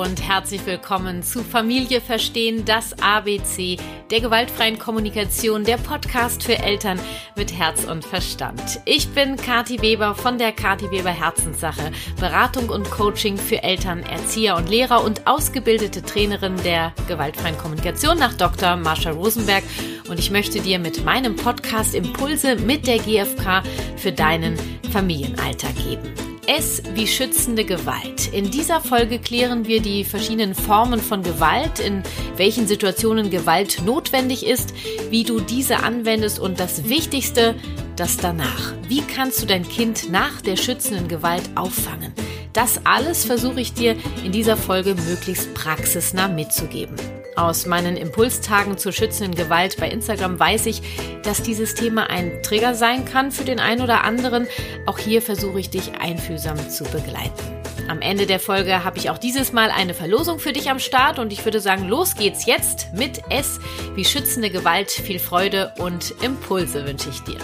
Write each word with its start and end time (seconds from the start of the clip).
Und 0.00 0.26
herzlich 0.26 0.64
willkommen 0.64 1.22
zu 1.22 1.44
Familie 1.44 2.00
Verstehen, 2.00 2.64
das 2.64 2.98
ABC 3.02 3.76
der 4.10 4.22
gewaltfreien 4.22 4.78
Kommunikation, 4.78 5.62
der 5.62 5.76
Podcast 5.76 6.42
für 6.42 6.58
Eltern 6.58 6.98
mit 7.36 7.52
Herz 7.52 7.84
und 7.84 8.02
Verstand. 8.02 8.80
Ich 8.86 9.10
bin 9.10 9.36
Kati 9.36 9.82
Weber 9.82 10.14
von 10.14 10.38
der 10.38 10.52
Kati 10.52 10.90
Weber 10.90 11.10
Herzenssache, 11.10 11.92
Beratung 12.18 12.70
und 12.70 12.90
Coaching 12.90 13.36
für 13.36 13.62
Eltern, 13.62 14.02
Erzieher 14.02 14.56
und 14.56 14.70
Lehrer 14.70 15.04
und 15.04 15.26
ausgebildete 15.26 16.00
Trainerin 16.00 16.56
der 16.64 16.94
gewaltfreien 17.06 17.58
Kommunikation 17.58 18.18
nach 18.18 18.32
Dr. 18.32 18.76
Marsha 18.76 19.10
Rosenberg 19.10 19.64
und 20.08 20.18
ich 20.18 20.30
möchte 20.30 20.60
dir 20.60 20.78
mit 20.78 21.04
meinem 21.04 21.36
Podcast 21.36 21.94
Impulse 21.94 22.56
mit 22.56 22.86
der 22.86 23.00
GfK 23.00 23.62
für 23.98 24.12
deinen 24.12 24.58
Familienalltag 24.90 25.76
geben. 25.76 26.29
S 26.50 26.82
wie 26.94 27.06
schützende 27.06 27.64
Gewalt. 27.64 28.32
In 28.32 28.50
dieser 28.50 28.80
Folge 28.80 29.20
klären 29.20 29.68
wir 29.68 29.80
die 29.80 30.02
verschiedenen 30.02 30.56
Formen 30.56 30.98
von 30.98 31.22
Gewalt, 31.22 31.78
in 31.78 32.02
welchen 32.36 32.66
Situationen 32.66 33.30
Gewalt 33.30 33.82
notwendig 33.84 34.44
ist, 34.44 34.74
wie 35.10 35.22
du 35.22 35.38
diese 35.38 35.84
anwendest 35.84 36.40
und 36.40 36.58
das 36.58 36.88
Wichtigste, 36.88 37.54
das 37.94 38.16
danach. 38.16 38.74
Wie 38.88 39.02
kannst 39.02 39.40
du 39.40 39.46
dein 39.46 39.68
Kind 39.68 40.10
nach 40.10 40.40
der 40.40 40.56
schützenden 40.56 41.06
Gewalt 41.06 41.48
auffangen? 41.54 42.12
Das 42.52 42.84
alles 42.84 43.24
versuche 43.24 43.60
ich 43.60 43.72
dir 43.72 43.94
in 44.24 44.32
dieser 44.32 44.56
Folge 44.56 44.96
möglichst 45.06 45.54
praxisnah 45.54 46.26
mitzugeben. 46.26 46.96
Aus 47.36 47.66
meinen 47.66 47.96
Impulstagen 47.96 48.76
zur 48.76 48.92
schützenden 48.92 49.34
Gewalt 49.34 49.76
bei 49.78 49.88
Instagram 49.88 50.38
weiß 50.38 50.66
ich, 50.66 50.82
dass 51.22 51.42
dieses 51.42 51.74
Thema 51.74 52.10
ein 52.10 52.42
Trigger 52.42 52.74
sein 52.74 53.04
kann 53.04 53.30
für 53.30 53.44
den 53.44 53.60
einen 53.60 53.82
oder 53.82 54.04
anderen. 54.04 54.46
Auch 54.86 54.98
hier 54.98 55.22
versuche 55.22 55.60
ich 55.60 55.70
dich 55.70 55.92
einfühlsam 56.00 56.58
zu 56.68 56.84
begleiten. 56.84 57.60
Am 57.88 58.02
Ende 58.02 58.26
der 58.26 58.38
Folge 58.38 58.84
habe 58.84 58.98
ich 58.98 59.10
auch 59.10 59.18
dieses 59.18 59.52
Mal 59.52 59.70
eine 59.70 59.94
Verlosung 59.94 60.38
für 60.38 60.52
dich 60.52 60.70
am 60.70 60.78
Start 60.78 61.18
und 61.18 61.32
ich 61.32 61.44
würde 61.44 61.60
sagen, 61.60 61.88
los 61.88 62.14
geht's 62.14 62.46
jetzt 62.46 62.92
mit 62.92 63.22
S 63.30 63.58
wie 63.94 64.04
schützende 64.04 64.50
Gewalt. 64.50 64.90
Viel 64.90 65.18
Freude 65.18 65.72
und 65.78 66.14
Impulse 66.22 66.86
wünsche 66.86 67.10
ich 67.10 67.20
dir. 67.22 67.38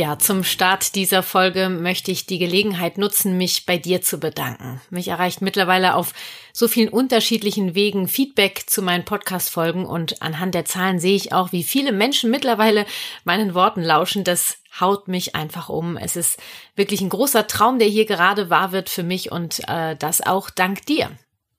Ja, 0.00 0.18
zum 0.18 0.44
Start 0.44 0.94
dieser 0.94 1.22
Folge 1.22 1.68
möchte 1.68 2.10
ich 2.10 2.24
die 2.24 2.38
Gelegenheit 2.38 2.96
nutzen, 2.96 3.36
mich 3.36 3.66
bei 3.66 3.76
dir 3.76 4.00
zu 4.00 4.18
bedanken. 4.18 4.80
Mich 4.88 5.08
erreicht 5.08 5.42
mittlerweile 5.42 5.94
auf 5.94 6.14
so 6.54 6.68
vielen 6.68 6.88
unterschiedlichen 6.88 7.74
Wegen 7.74 8.08
Feedback 8.08 8.62
zu 8.66 8.80
meinen 8.80 9.04
Podcast-Folgen 9.04 9.84
und 9.84 10.22
anhand 10.22 10.54
der 10.54 10.64
Zahlen 10.64 11.00
sehe 11.00 11.14
ich 11.14 11.34
auch, 11.34 11.52
wie 11.52 11.62
viele 11.62 11.92
Menschen 11.92 12.30
mittlerweile 12.30 12.86
meinen 13.24 13.52
Worten 13.52 13.82
lauschen. 13.82 14.24
Das 14.24 14.56
haut 14.80 15.06
mich 15.06 15.34
einfach 15.34 15.68
um. 15.68 15.98
Es 15.98 16.16
ist 16.16 16.38
wirklich 16.76 17.02
ein 17.02 17.10
großer 17.10 17.46
Traum, 17.46 17.78
der 17.78 17.88
hier 17.88 18.06
gerade 18.06 18.48
wahr 18.48 18.72
wird 18.72 18.88
für 18.88 19.02
mich 19.02 19.30
und 19.30 19.60
äh, 19.68 19.96
das 19.96 20.22
auch 20.22 20.48
dank 20.48 20.86
dir. 20.86 21.10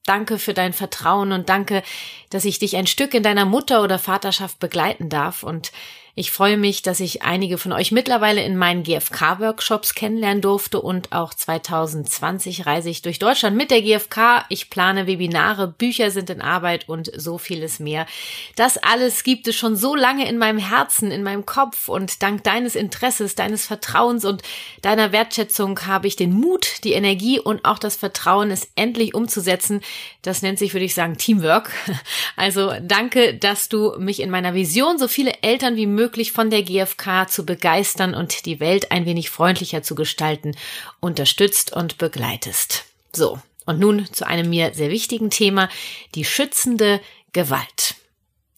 Danke 0.08 0.40
für 0.40 0.56
dein 0.56 0.74
Vertrauen 0.74 1.32
und 1.32 1.48
danke, 1.48 1.84
dass 2.32 2.46
ich 2.46 2.58
dich 2.58 2.76
ein 2.76 2.88
Stück 2.88 3.14
in 3.14 3.22
deiner 3.22 3.46
Mutter- 3.46 3.84
oder 3.84 4.00
Vaterschaft 4.00 4.58
begleiten 4.58 5.10
darf 5.10 5.44
und 5.44 5.72
ich 6.14 6.32
freue 6.32 6.58
mich, 6.58 6.82
dass 6.82 7.00
ich 7.00 7.22
einige 7.22 7.58
von 7.58 7.72
euch 7.72 7.94
mittlerweile 7.94 8.44
in 8.44 8.58
meinen 8.58 8.84
GFK-Workshops 8.84 9.96
kennenlernen 9.96 10.42
durfte 10.42 10.82
und 10.82 11.14
auch 11.14 11.34
2020 11.34 12.66
reise 12.66 12.90
ich 12.90 13.02
durch 13.02 13.18
Deutschland 13.18 13.56
mit 13.56 13.72
der 13.72 13.82
GFK. 13.82 14.44
Ich 14.50 14.70
plane 14.70 15.08
Webinare, 15.08 15.70
Bücher 15.70 16.12
sind 16.12 16.30
in 16.30 16.42
Arbeit 16.42 16.90
und 16.90 17.10
so 17.16 17.38
vieles 17.38 17.80
mehr. 17.80 18.06
Das 18.58 18.78
alles 18.78 19.24
gibt 19.24 19.48
es 19.48 19.56
schon 19.56 19.78
so 19.78 19.96
lange 19.96 20.28
in 20.28 20.38
meinem 20.38 20.58
Herzen, 20.58 21.12
in 21.12 21.24
meinem 21.24 21.46
Kopf 21.46 21.88
und 21.88 22.22
dank 22.22 22.44
deines 22.44 22.76
Interesses, 22.76 23.36
deines 23.36 23.66
Vertrauens 23.66 24.26
und 24.26 24.42
deiner 24.82 25.14
Wertschätzung 25.14 25.88
habe 25.88 26.08
ich 26.08 26.18
den 26.18 26.34
Mut, 26.34 26.84
die 26.84 26.92
Energie 26.92 27.40
und 27.40 27.64
auch 27.64 27.80
das 27.80 27.96
Vertrauen, 27.96 28.52
es 28.52 28.70
endlich 28.76 29.14
umzusetzen. 29.14 29.80
Das 30.24 30.42
nennt 30.42 30.60
sich, 30.60 30.74
würde 30.74 30.86
ich 30.86 30.94
sagen, 30.94 31.18
Teamwork. 31.18 31.72
Also 32.36 32.74
danke, 32.82 33.36
dass 33.36 33.70
du 33.70 33.94
mich 34.00 34.20
in 34.20 34.30
meiner 34.30 34.54
Vision 34.54 34.98
so 34.98 35.08
viele 35.08 35.34
Eltern 35.42 35.76
wie 35.76 35.86
möglich 35.86 36.01
möglich 36.02 36.32
von 36.32 36.50
der 36.50 36.64
GfK 36.64 37.30
zu 37.30 37.46
begeistern 37.46 38.16
und 38.16 38.48
die 38.48 38.60
Welt 38.60 38.92
ein 38.92 39.06
wenig 39.06 39.30
freundlicher 39.30 39.84
zu 39.84 39.94
gestalten, 39.94 40.56
unterstützt 41.00 41.74
und 41.74 42.00
begleitest. 42.00 42.86
So, 43.14 43.40
und 43.68 43.80
nun 43.80 44.12
zu 44.12 44.26
einem 44.26 44.50
mir 44.50 44.74
sehr 44.74 44.90
wichtigen 44.90 45.30
Thema, 45.30 45.70
die 46.16 46.26
schützende 46.26 47.00
Gewalt. 47.34 47.96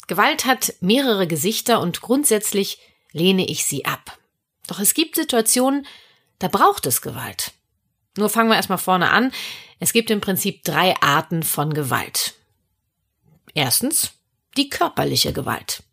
Gewalt 0.08 0.46
hat 0.46 0.74
mehrere 0.80 1.28
Gesichter 1.28 1.81
und 1.81 2.00
grundsätzlich 2.00 2.80
lehne 3.12 3.46
ich 3.46 3.66
sie 3.66 3.84
ab. 3.84 4.18
Doch 4.68 4.80
es 4.80 4.94
gibt 4.94 5.16
Situationen, 5.16 5.86
da 6.40 6.48
braucht 6.48 6.86
es 6.86 7.02
Gewalt. 7.02 7.52
Nur 8.16 8.30
fangen 8.30 8.50
wir 8.50 8.56
erstmal 8.56 8.78
vorne 8.78 9.10
an. 9.10 9.34
Es 9.80 9.92
gibt 9.92 10.10
im 10.12 10.22
Prinzip 10.22 10.64
drei 10.64 10.96
Arten 11.02 11.44
von 11.44 11.74
Gewalt. 11.74 12.36
Erstens 13.54 14.14
die 14.56 14.70
körperliche 14.70 15.34
Gewalt. 15.34 15.84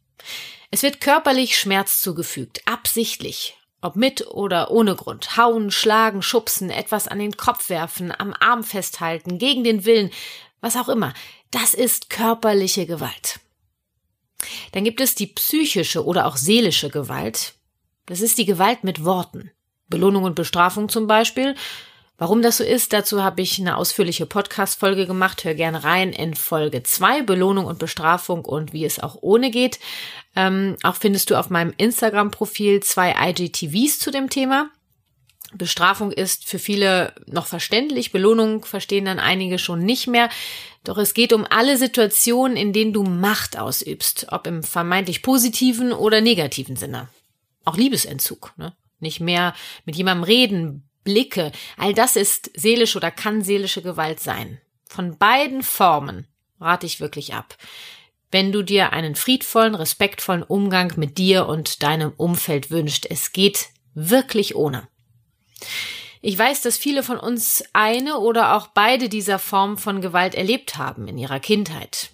Es 0.73 0.85
wird 0.85 1.01
körperlich 1.01 1.59
Schmerz 1.59 2.01
zugefügt, 2.01 2.63
absichtlich, 2.65 3.57
ob 3.81 3.97
mit 3.97 4.29
oder 4.29 4.71
ohne 4.71 4.95
Grund. 4.95 5.37
Hauen, 5.37 5.73
schlagen, 5.73 6.23
schubsen, 6.23 6.71
etwas 6.71 7.09
an 7.09 7.19
den 7.19 7.37
Kopf 7.37 7.71
werfen, 7.71 8.13
am 8.17 8.33
Arm 8.39 8.63
festhalten, 8.63 9.39
gegen 9.39 9.65
den 9.65 9.85
Willen, 9.85 10.13
was 10.61 10.77
auch 10.77 10.89
immer. 10.89 11.13
Das 11.51 11.75
ist 11.75 12.09
körperliche 12.09 12.87
Gewalt. 12.87 13.41
Dann 14.71 14.85
gibt 14.85 15.01
es 15.01 15.17
die 15.17 15.27
psychische 15.27 16.05
oder 16.05 16.27
auch 16.27 16.37
seelische 16.37 16.89
Gewalt. 16.89 17.55
Das 18.07 18.21
ist 18.21 18.39
die 18.39 18.47
Gewalt 18.47 18.85
mit 18.85 19.05
Worten. 19.05 19.51
Belohnung 19.89 20.23
und 20.23 20.37
Bestrafung 20.37 20.89
zum 20.89 21.09
Beispiel, 21.09 21.57
Warum 22.21 22.43
das 22.43 22.59
so 22.59 22.65
ist, 22.65 22.93
dazu 22.93 23.23
habe 23.23 23.41
ich 23.41 23.59
eine 23.59 23.79
ausführliche 23.79 24.27
Podcast-Folge 24.27 25.07
gemacht. 25.07 25.43
Hör 25.43 25.55
gerne 25.55 25.85
rein 25.85 26.13
in 26.13 26.35
Folge 26.35 26.83
2, 26.83 27.23
Belohnung 27.23 27.65
und 27.65 27.79
Bestrafung 27.79 28.45
und 28.45 28.75
wie 28.75 28.85
es 28.85 29.01
auch 29.01 29.17
ohne 29.23 29.51
geht. 29.51 29.81
Ähm, 30.37 30.77
auch 30.83 30.97
findest 30.97 31.31
du 31.31 31.37
auf 31.37 31.51
meinem 31.51 31.75
Instagram-Profil 31.77 32.83
zwei 32.83 33.15
IGTVs 33.31 33.99
zu 33.99 34.11
dem 34.11 34.31
Thema. 34.31 34.71
Bestrafung 35.53 36.13
ist 36.13 36.45
für 36.45 36.61
viele 36.61 37.13
noch 37.27 37.47
verständlich, 37.47 38.13
Belohnung 38.13 38.65
verstehen 38.65 39.07
dann 39.07 39.19
einige 39.19 39.59
schon 39.59 39.81
nicht 39.81 40.07
mehr. 40.07 40.29
Doch 40.85 40.97
es 40.97 41.13
geht 41.13 41.33
um 41.33 41.47
alle 41.49 41.77
Situationen, 41.77 42.57
in 42.57 42.73
denen 42.73 42.93
du 42.93 43.03
Macht 43.03 43.59
ausübst, 43.59 44.27
ob 44.31 44.47
im 44.47 44.63
vermeintlich 44.63 45.23
positiven 45.23 45.93
oder 45.93 46.21
negativen 46.21 46.77
Sinne. 46.77 47.09
Auch 47.65 47.77
Liebesentzug, 47.77 48.53
ne? 48.57 48.75
Nicht 49.01 49.21
mehr 49.21 49.55
mit 49.87 49.97
jemandem 49.97 50.25
reden, 50.25 50.91
Blicke, 51.05 51.53
all 51.79 51.95
das 51.95 52.17
ist 52.17 52.51
seelisch 52.55 52.97
oder 52.97 53.11
kann 53.11 53.43
seelische 53.43 53.83
Gewalt 53.83 54.21
sein. 54.21 54.61
Von 54.87 55.17
beiden 55.17 55.63
Formen 55.63 56.27
rate 56.61 56.87
ich 56.87 57.01
wirklich 57.01 57.33
ab. 57.33 57.57
Wenn 58.31 58.53
du 58.53 58.63
dir 58.63 58.93
einen 58.93 59.17
friedvollen, 59.17 59.75
respektvollen 59.75 60.43
Umgang 60.43 60.93
mit 60.97 61.19
dir 61.19 61.47
und 61.47 61.83
deinem 61.83 62.13
Umfeld 62.17 62.71
wünscht, 62.71 63.07
es 63.09 63.33
geht 63.33 63.69
wirklich 63.95 64.55
ohne. 64.55 64.89
Ich 66.23 66.39
weiß, 66.39 66.61
dass 66.63 66.77
viele 66.77 67.03
von 67.03 67.19
uns 67.19 67.65
eine 67.73 68.19
oder 68.19 68.55
auch 68.55 68.69
beide 68.69 69.09
dieser 69.09 69.39
Formen 69.39 69.79
von 69.79 70.01
Gewalt 70.01 70.35
erlebt 70.35 70.77
haben 70.77 71.09
in 71.09 71.17
ihrer 71.19 71.41
Kindheit. 71.41 72.11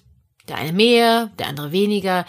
Der 0.49 0.59
eine 0.59 0.73
mehr, 0.73 1.33
der 1.39 1.49
andere 1.49 1.73
weniger. 1.73 2.25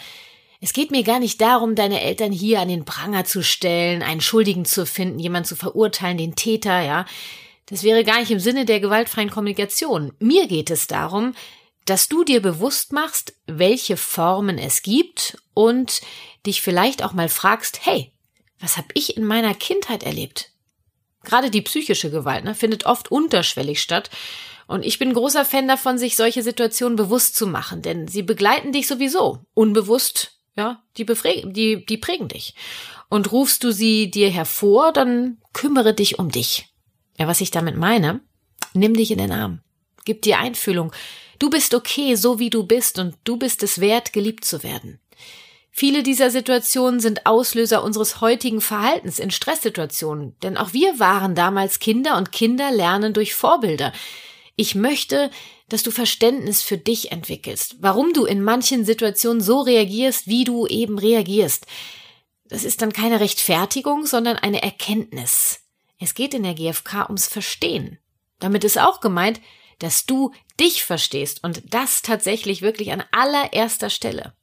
Es 0.60 0.72
geht 0.72 0.90
mir 0.90 1.04
gar 1.04 1.20
nicht 1.20 1.40
darum, 1.40 1.76
deine 1.76 2.00
Eltern 2.00 2.32
hier 2.32 2.60
an 2.60 2.68
den 2.68 2.84
Pranger 2.84 3.24
zu 3.24 3.44
stellen, 3.44 4.02
einen 4.02 4.20
Schuldigen 4.20 4.64
zu 4.64 4.86
finden, 4.86 5.20
jemanden 5.20 5.48
zu 5.48 5.56
verurteilen, 5.56 6.18
den 6.18 6.34
Täter, 6.34 6.80
ja. 6.80 7.06
Das 7.66 7.84
wäre 7.84 8.02
gar 8.02 8.18
nicht 8.18 8.30
im 8.30 8.40
Sinne 8.40 8.64
der 8.64 8.80
gewaltfreien 8.80 9.30
Kommunikation. 9.30 10.12
Mir 10.18 10.48
geht 10.48 10.70
es 10.70 10.88
darum, 10.88 11.34
dass 11.90 12.08
du 12.08 12.24
dir 12.24 12.42
bewusst 12.42 12.92
machst, 12.92 13.34
welche 13.46 13.96
Formen 13.96 14.58
es 14.58 14.82
gibt 14.82 15.38
und 15.54 16.00
dich 16.46 16.62
vielleicht 16.62 17.02
auch 17.02 17.12
mal 17.12 17.28
fragst, 17.28 17.84
hey, 17.84 18.12
was 18.60 18.76
habe 18.76 18.88
ich 18.94 19.16
in 19.16 19.24
meiner 19.24 19.54
Kindheit 19.54 20.02
erlebt? 20.02 20.50
Gerade 21.24 21.50
die 21.50 21.62
psychische 21.62 22.10
Gewalt 22.10 22.44
ne, 22.44 22.54
findet 22.54 22.86
oft 22.86 23.10
unterschwellig 23.10 23.80
statt. 23.80 24.10
Und 24.66 24.84
ich 24.84 24.98
bin 24.98 25.14
großer 25.14 25.44
Fan 25.44 25.66
davon, 25.68 25.98
sich 25.98 26.16
solche 26.16 26.42
Situationen 26.42 26.96
bewusst 26.96 27.36
zu 27.36 27.46
machen, 27.46 27.82
denn 27.82 28.06
sie 28.06 28.22
begleiten 28.22 28.72
dich 28.72 28.86
sowieso, 28.86 29.44
unbewusst 29.54 30.38
ja, 30.58 30.82
die, 30.96 31.06
die, 31.52 31.86
die 31.86 31.96
prägen 31.96 32.28
dich. 32.28 32.54
Und 33.08 33.30
rufst 33.32 33.62
du 33.62 33.70
sie 33.70 34.10
dir 34.10 34.28
hervor, 34.28 34.92
dann 34.92 35.38
kümmere 35.52 35.94
dich 35.94 36.18
um 36.18 36.30
dich. 36.30 36.66
Ja, 37.16 37.28
was 37.28 37.40
ich 37.40 37.52
damit 37.52 37.76
meine, 37.76 38.20
nimm 38.74 38.94
dich 38.94 39.12
in 39.12 39.18
den 39.18 39.32
Arm. 39.32 39.60
Gib 40.04 40.22
dir 40.22 40.38
Einfühlung. 40.38 40.92
Du 41.38 41.50
bist 41.50 41.74
okay, 41.74 42.14
so 42.16 42.38
wie 42.38 42.50
du 42.50 42.64
bist, 42.64 42.98
und 42.98 43.16
du 43.24 43.36
bist 43.36 43.62
es 43.62 43.80
wert, 43.80 44.12
geliebt 44.12 44.44
zu 44.44 44.62
werden. 44.62 45.00
Viele 45.70 46.02
dieser 46.02 46.30
Situationen 46.30 46.98
sind 46.98 47.26
Auslöser 47.26 47.84
unseres 47.84 48.20
heutigen 48.20 48.60
Verhaltens 48.60 49.20
in 49.20 49.30
Stresssituationen, 49.30 50.34
denn 50.42 50.56
auch 50.56 50.72
wir 50.72 50.98
waren 50.98 51.36
damals 51.36 51.78
Kinder 51.78 52.16
und 52.16 52.32
Kinder 52.32 52.72
lernen 52.72 53.12
durch 53.12 53.34
Vorbilder. 53.34 53.92
Ich 54.56 54.74
möchte, 54.74 55.30
dass 55.68 55.84
du 55.84 55.92
Verständnis 55.92 56.62
für 56.62 56.78
dich 56.78 57.12
entwickelst, 57.12 57.76
warum 57.78 58.12
du 58.12 58.24
in 58.24 58.42
manchen 58.42 58.84
Situationen 58.84 59.40
so 59.40 59.60
reagierst, 59.60 60.26
wie 60.26 60.42
du 60.42 60.66
eben 60.66 60.98
reagierst. 60.98 61.66
Das 62.48 62.64
ist 62.64 62.82
dann 62.82 62.92
keine 62.92 63.20
Rechtfertigung, 63.20 64.04
sondern 64.04 64.36
eine 64.36 64.62
Erkenntnis. 64.62 65.60
Es 66.00 66.14
geht 66.14 66.34
in 66.34 66.42
der 66.42 66.54
GfK 66.54 67.04
ums 67.06 67.28
Verstehen. 67.28 67.98
Damit 68.40 68.64
ist 68.64 68.80
auch 68.80 69.00
gemeint, 69.00 69.40
dass 69.78 70.06
du 70.06 70.32
dich 70.58 70.84
verstehst 70.84 71.44
und 71.44 71.62
das 71.72 72.02
tatsächlich 72.02 72.62
wirklich 72.62 72.92
an 72.92 73.04
allererster 73.12 73.90
Stelle. 73.90 74.34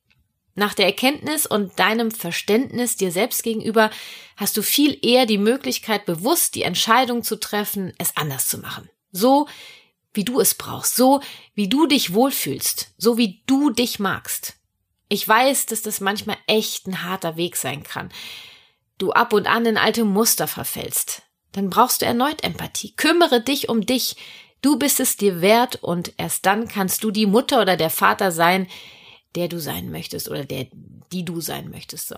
Nach 0.56 0.74
der 0.74 0.86
Erkenntnis 0.86 1.46
und 1.46 1.78
deinem 1.80 2.12
Verständnis 2.12 2.96
dir 2.96 3.12
selbst 3.12 3.44
gegenüber 3.44 3.92
hast 4.38 4.56
du 4.56 4.62
viel 4.62 4.98
eher 5.02 5.26
die 5.26 5.38
Möglichkeit, 5.38 6.06
bewusst 6.06 6.56
die 6.56 6.64
Entscheidung 6.64 7.24
zu 7.24 7.36
treffen, 7.36 7.94
es 7.98 8.16
anders 8.16 8.48
zu 8.48 8.60
machen. 8.60 8.90
So, 9.12 9.48
wie 10.14 10.24
du 10.24 10.40
es 10.40 10.56
brauchst, 10.56 10.96
so, 10.96 11.22
wie 11.56 11.68
du 11.68 11.88
dich 11.88 12.14
wohlfühlst, 12.14 12.94
so 12.98 13.18
wie 13.18 13.42
du 13.48 13.70
dich 13.70 14.00
magst. 14.00 14.54
Ich 15.10 15.28
weiß, 15.28 15.66
dass 15.66 15.82
das 15.82 16.00
manchmal 16.00 16.38
echt 16.48 16.88
ein 16.88 17.04
harter 17.04 17.36
Weg 17.36 17.58
sein 17.58 17.84
kann. 17.84 18.10
Du 18.98 19.12
ab 19.12 19.34
und 19.34 19.48
an 19.48 19.66
in 19.66 19.78
alte 19.78 20.06
Muster 20.06 20.48
verfällst. 20.48 21.24
Dann 21.52 21.70
brauchst 21.70 22.02
du 22.02 22.06
erneut 22.06 22.44
Empathie. 22.44 22.96
Kümmere 22.96 23.42
dich 23.42 23.68
um 23.68 23.86
dich. 23.86 24.16
Du 24.62 24.78
bist 24.78 25.00
es 25.00 25.18
dir 25.18 25.42
wert 25.42 25.78
und 25.78 26.14
erst 26.18 26.46
dann 26.46 26.68
kannst 26.68 27.04
du 27.04 27.12
die 27.12 27.26
Mutter 27.28 27.62
oder 27.62 27.78
der 27.78 27.90
Vater 27.90 28.32
sein, 28.32 28.68
der 29.36 29.48
du 29.48 29.60
sein 29.60 29.92
möchtest 29.92 30.30
oder 30.30 30.46
der, 30.46 30.68
die 31.12 31.24
du 31.24 31.42
sein 31.42 31.70
möchtest. 31.70 32.14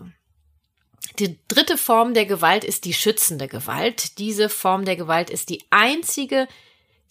Die 1.20 1.38
dritte 1.48 1.78
Form 1.78 2.14
der 2.14 2.26
Gewalt 2.26 2.64
ist 2.64 2.86
die 2.86 2.94
schützende 2.94 3.48
Gewalt. 3.48 4.18
Diese 4.20 4.50
Form 4.50 4.86
der 4.86 4.96
Gewalt 4.96 5.30
ist 5.30 5.50
die 5.50 5.64
einzige, 5.72 6.48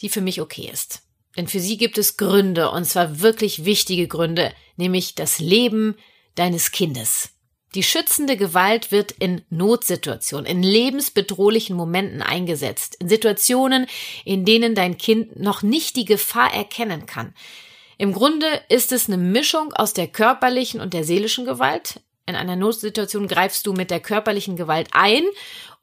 die 0.01 0.09
für 0.09 0.21
mich 0.21 0.41
okay 0.41 0.71
ist. 0.73 1.03
Denn 1.37 1.49
für 1.49 1.61
sie 1.61 1.77
gibt 1.77 1.99
es 1.99 2.17
Gründe, 2.17 2.71
und 2.71 2.85
zwar 2.85 3.21
wirklich 3.21 3.65
wichtige 3.65 4.09
Gründe, 4.09 4.55
nämlich 4.77 5.15
das 5.15 5.39
Leben 5.39 5.97
deines 6.35 6.71
Kindes. 6.71 7.31
Die 7.75 7.83
schützende 7.83 8.37
Gewalt 8.37 8.93
wird 8.93 9.13
in 9.13 9.43
Notsituationen, 9.51 10.47
in 10.47 10.63
lebensbedrohlichen 10.63 11.77
Momenten 11.77 12.23
eingesetzt, 12.23 12.97
in 13.01 13.09
Situationen, 13.09 13.87
in 14.25 14.45
denen 14.45 14.75
dein 14.75 14.97
Kind 14.97 15.39
noch 15.39 15.63
nicht 15.63 15.97
die 15.97 16.05
Gefahr 16.05 16.55
erkennen 16.55 17.07
kann. 17.07 17.35
Im 17.99 18.13
Grunde 18.13 18.47
ist 18.69 18.93
es 18.93 19.09
eine 19.09 19.17
Mischung 19.17 19.73
aus 19.73 19.93
der 19.93 20.07
körperlichen 20.07 20.81
und 20.81 20.95
der 20.95 21.05
seelischen 21.05 21.45
Gewalt. 21.45 22.01
In 22.27 22.35
einer 22.35 22.57
Notsituation 22.57 23.29
greifst 23.29 23.67
du 23.67 23.73
mit 23.73 23.91
der 23.91 24.01
körperlichen 24.01 24.57
Gewalt 24.57 24.89
ein 24.91 25.23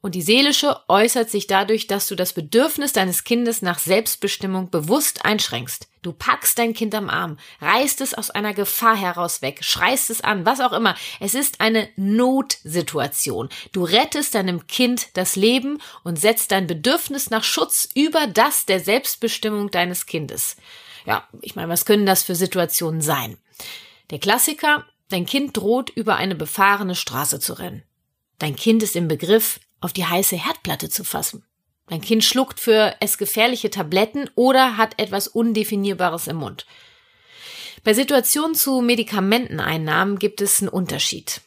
und 0.02 0.14
die 0.14 0.20
seelische 0.20 0.78
äußert 0.88 1.30
sich 1.30 1.46
dadurch, 1.46 1.86
dass 1.86 2.06
du 2.08 2.14
das 2.14 2.34
Bedürfnis 2.34 2.92
deines 2.92 3.24
Kindes 3.24 3.62
nach 3.62 3.78
Selbstbestimmung 3.78 4.68
bewusst 4.68 5.24
einschränkst. 5.24 5.88
Du 6.02 6.12
packst 6.12 6.58
dein 6.58 6.74
Kind 6.74 6.94
am 6.94 7.08
Arm, 7.08 7.38
reißt 7.62 8.02
es 8.02 8.12
aus 8.12 8.30
einer 8.30 8.52
Gefahr 8.52 8.94
heraus 8.94 9.40
weg, 9.40 9.64
schreist 9.64 10.10
es 10.10 10.20
an, 10.20 10.44
was 10.44 10.60
auch 10.60 10.74
immer. 10.74 10.94
Es 11.20 11.34
ist 11.34 11.62
eine 11.62 11.88
Notsituation. 11.96 13.48
Du 13.72 13.82
rettest 13.82 14.34
deinem 14.34 14.66
Kind 14.66 15.16
das 15.16 15.36
Leben 15.36 15.80
und 16.02 16.20
setzt 16.20 16.52
dein 16.52 16.66
Bedürfnis 16.66 17.30
nach 17.30 17.42
Schutz 17.42 17.88
über 17.94 18.26
das 18.26 18.66
der 18.66 18.80
Selbstbestimmung 18.80 19.70
deines 19.70 20.04
Kindes. 20.04 20.56
Ja, 21.06 21.26
ich 21.40 21.56
meine, 21.56 21.70
was 21.70 21.86
können 21.86 22.04
das 22.04 22.22
für 22.22 22.34
Situationen 22.34 23.00
sein? 23.00 23.38
Der 24.10 24.18
Klassiker, 24.18 24.84
dein 25.08 25.26
Kind 25.26 25.56
droht 25.56 25.90
über 25.90 26.16
eine 26.16 26.34
befahrene 26.34 26.94
Straße 26.94 27.40
zu 27.40 27.54
rennen. 27.54 27.82
Dein 28.38 28.56
Kind 28.56 28.82
ist 28.82 28.96
im 28.96 29.08
Begriff, 29.08 29.60
auf 29.80 29.92
die 29.92 30.06
heiße 30.06 30.36
Herdplatte 30.36 30.88
zu 30.88 31.04
fassen. 31.04 31.44
Dein 31.88 32.00
Kind 32.00 32.24
schluckt 32.24 32.60
für 32.60 32.94
es 33.00 33.18
gefährliche 33.18 33.70
Tabletten 33.70 34.30
oder 34.34 34.76
hat 34.76 34.98
etwas 34.98 35.28
Undefinierbares 35.28 36.26
im 36.26 36.36
Mund. 36.36 36.66
Bei 37.82 37.92
Situationen 37.92 38.54
zu 38.54 38.80
Medikamenteneinnahmen 38.80 40.18
gibt 40.18 40.40
es 40.40 40.60
einen 40.60 40.70
Unterschied. 40.70 41.42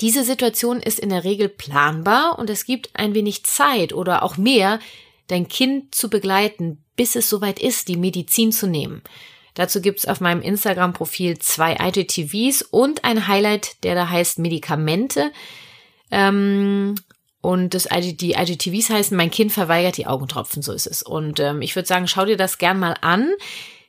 Diese 0.00 0.24
Situation 0.24 0.80
ist 0.80 1.00
in 1.00 1.08
der 1.08 1.24
Regel 1.24 1.48
planbar 1.48 2.38
und 2.38 2.48
es 2.48 2.64
gibt 2.64 2.90
ein 2.94 3.14
wenig 3.14 3.44
Zeit 3.44 3.92
oder 3.92 4.22
auch 4.22 4.36
mehr, 4.36 4.78
dein 5.26 5.48
Kind 5.48 5.94
zu 5.94 6.08
begleiten, 6.08 6.84
bis 6.96 7.16
es 7.16 7.28
soweit 7.28 7.60
ist, 7.60 7.88
die 7.88 7.96
Medizin 7.96 8.52
zu 8.52 8.66
nehmen. 8.66 9.02
Dazu 9.54 9.80
gibt's 9.80 10.06
auf 10.06 10.20
meinem 10.20 10.42
Instagram-Profil 10.42 11.38
zwei 11.38 11.76
IGTVs 11.80 12.62
und 12.62 13.04
ein 13.04 13.28
Highlight, 13.28 13.82
der 13.84 13.94
da 13.94 14.08
heißt 14.08 14.38
Medikamente. 14.38 15.30
Ähm, 16.10 16.94
und 17.42 17.74
das 17.74 17.88
die 17.90 18.32
IGTVs 18.32 18.90
heißen, 18.90 19.16
mein 19.16 19.30
Kind 19.30 19.52
verweigert 19.52 19.96
die 19.96 20.06
Augentropfen, 20.06 20.62
so 20.62 20.72
ist 20.72 20.86
es. 20.86 21.02
Und 21.02 21.40
ähm, 21.40 21.60
ich 21.60 21.74
würde 21.74 21.88
sagen, 21.88 22.06
schau 22.06 22.24
dir 22.24 22.36
das 22.36 22.58
gern 22.58 22.78
mal 22.78 22.96
an. 23.00 23.30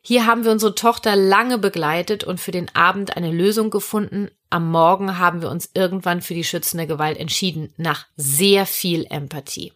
Hier 0.02 0.26
haben 0.26 0.44
wir 0.44 0.52
unsere 0.52 0.76
Tochter 0.76 1.16
lange 1.16 1.58
begleitet 1.58 2.26
und 2.26 2.40
für 2.40 2.52
den 2.52 2.76
Abend 2.76 3.16
eine 3.16 3.32
Lösung 3.32 3.70
gefunden. 3.70 4.30
Am 4.50 4.70
Morgen 4.70 5.18
haben 5.18 5.42
wir 5.42 5.50
uns 5.50 5.70
irgendwann 5.74 6.22
für 6.22 6.34
die 6.34 6.44
schützende 6.44 6.88
Gewalt 6.88 7.18
entschieden, 7.18 7.74
nach 7.78 8.08
sehr 8.18 8.66
viel 8.66 9.06
Empathie. 9.10 9.72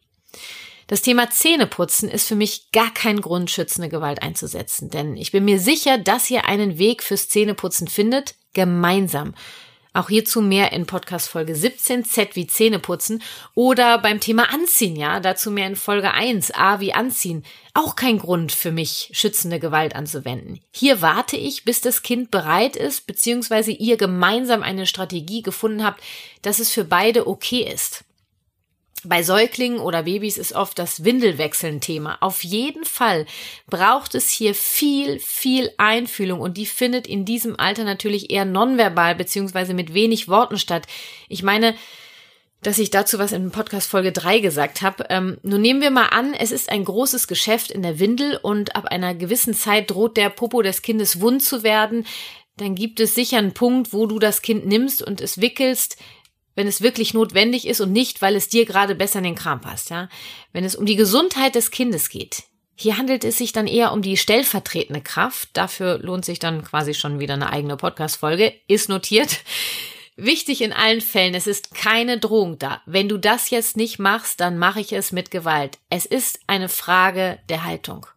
Das 0.88 1.02
Thema 1.02 1.30
Zähneputzen 1.30 2.10
ist 2.10 2.30
für 2.30 2.36
mich 2.36 2.72
gar 2.72 2.94
kein 2.94 3.20
Grund, 3.20 3.52
schützende 3.52 3.90
Gewalt 3.90 4.22
einzusetzen, 4.24 4.90
denn 4.90 5.18
ich 5.18 5.34
bin 5.34 5.44
mir 5.44 5.60
sicher, 5.60 5.98
dass 5.98 6.30
ihr 6.32 6.46
einen 6.46 6.78
Weg 6.78 7.04
fürs 7.04 7.28
Zähneputzen 7.28 7.90
findet, 7.90 8.36
gemeinsam. 8.54 9.36
Auch 9.92 10.08
hierzu 10.08 10.42
mehr 10.42 10.72
in 10.72 10.86
Podcast 10.86 11.28
Folge 11.28 11.56
17 11.56 12.06
Z 12.06 12.38
wie 12.38 12.48
Zähneputzen 12.48 13.22
oder 13.54 13.98
beim 13.98 14.22
Thema 14.22 14.54
Anziehen, 14.54 14.96
ja, 14.96 15.20
dazu 15.20 15.52
mehr 15.52 15.68
in 15.68 15.76
Folge 15.76 16.12
1 16.14 16.52
A 16.52 16.80
wie 16.80 16.94
Anziehen. 16.94 17.44
Auch 17.74 17.98
kein 17.98 18.20
Grund 18.20 18.54
für 18.54 18.72
mich, 18.72 19.10
schützende 19.12 19.60
Gewalt 19.60 19.94
anzuwenden. 19.94 20.62
Hier 20.72 21.02
warte 21.02 21.36
ich, 21.36 21.66
bis 21.66 21.82
das 21.82 22.02
Kind 22.02 22.32
bereit 22.32 22.78
ist, 22.78 23.08
beziehungsweise 23.08 23.72
ihr 23.72 23.98
gemeinsam 23.98 24.64
eine 24.64 24.86
Strategie 24.86 25.42
gefunden 25.42 25.84
habt, 25.84 26.02
dass 26.44 26.60
es 26.60 26.72
für 26.72 26.86
beide 26.86 27.28
okay 27.28 27.62
ist. 27.64 28.06
Bei 29.04 29.22
Säuglingen 29.22 29.80
oder 29.80 30.04
Babys 30.04 30.38
ist 30.38 30.54
oft 30.54 30.80
das 30.80 31.04
Windelwechseln 31.04 31.82
Thema. 31.82 32.18
Auf 32.20 32.44
jeden 32.44 32.84
Fall 32.84 33.28
braucht 33.70 34.16
es 34.16 34.30
hier 34.32 34.56
viel, 34.56 35.20
viel 35.20 35.72
Einfühlung 35.78 36.40
und 36.40 36.58
die 36.58 36.66
findet 36.66 37.06
in 37.06 37.24
diesem 37.24 37.60
Alter 37.60 37.84
natürlich 37.84 38.32
eher 38.32 38.46
nonverbal 38.46 39.14
beziehungsweise 39.14 39.76
mit 39.76 39.94
wenig 39.94 40.28
Worten 40.28 40.58
statt. 40.58 40.88
Ich 41.30 41.44
meine, 41.44 41.76
dass 42.64 42.80
ich 42.80 42.90
dazu 42.90 43.20
was 43.20 43.34
in 43.34 43.52
Podcast 43.52 43.88
Folge 43.88 44.12
3 44.12 44.40
gesagt 44.40 44.82
habe. 44.82 45.06
Ähm, 45.10 45.38
nun 45.44 45.62
nehmen 45.62 45.82
wir 45.82 45.92
mal 45.92 46.08
an, 46.08 46.34
es 46.34 46.52
ist 46.52 46.70
ein 46.70 46.84
großes 46.84 47.28
Geschäft 47.28 47.70
in 47.70 47.84
der 47.84 48.00
Windel 48.00 48.40
und 48.42 48.76
ab 48.76 48.86
einer 48.86 49.14
gewissen 49.14 49.54
Zeit 49.54 49.92
droht 49.92 50.18
der 50.18 50.30
Popo 50.30 50.64
des 50.64 50.82
Kindes 50.82 51.22
wund 51.22 51.44
zu 51.44 51.62
werden. 51.62 52.06
Dann 52.58 52.74
gibt 52.74 53.00
es 53.00 53.14
sicher 53.14 53.38
einen 53.38 53.54
Punkt, 53.54 53.94
wo 53.94 54.08
du 54.08 54.18
das 54.18 54.42
Kind 54.42 54.66
nimmst 54.66 55.04
und 55.04 55.22
es 55.22 55.40
wickelst 55.40 55.98
wenn 56.58 56.68
es 56.68 56.82
wirklich 56.82 57.14
notwendig 57.14 57.68
ist 57.68 57.82
und 57.82 57.94
nicht, 57.94 58.24
weil 58.24 58.36
es 58.36 58.50
dir 58.50 58.66
gerade 58.66 58.96
besser 58.96 59.20
in 59.20 59.26
den 59.26 59.36
Kram 59.36 59.62
passt, 59.62 59.92
ja. 59.92 60.10
Wenn 60.54 60.66
es 60.66 60.76
um 60.76 60.88
die 60.88 60.96
Gesundheit 60.96 61.54
des 61.54 61.70
Kindes 61.70 62.10
geht. 62.10 62.46
Hier 62.76 62.98
handelt 62.98 63.24
es 63.24 63.38
sich 63.38 63.54
dann 63.54 63.68
eher 63.68 63.94
um 63.94 64.02
die 64.02 64.18
stellvertretende 64.18 65.02
Kraft. 65.02 65.50
Dafür 65.54 66.00
lohnt 66.00 66.26
sich 66.26 66.40
dann 66.40 66.64
quasi 66.64 66.96
schon 66.96 67.20
wieder 67.20 67.36
eine 67.36 67.52
eigene 67.52 67.78
Podcast-Folge. 67.78 68.54
Ist 68.68 68.90
notiert. 68.90 69.38
Wichtig 70.16 70.62
in 70.62 70.74
allen 70.74 71.02
Fällen, 71.02 71.36
es 71.36 71.46
ist 71.46 71.76
keine 71.76 72.20
Drohung 72.20 72.58
da. 72.58 72.82
Wenn 72.88 73.08
du 73.08 73.20
das 73.20 73.52
jetzt 73.52 73.78
nicht 73.78 74.00
machst, 74.00 74.40
dann 74.40 74.58
mache 74.58 74.80
ich 74.80 74.94
es 74.94 75.12
mit 75.12 75.30
Gewalt. 75.30 75.78
Es 75.92 76.08
ist 76.08 76.40
eine 76.48 76.70
Frage 76.70 77.38
der 77.50 77.66
Haltung. 77.66 78.08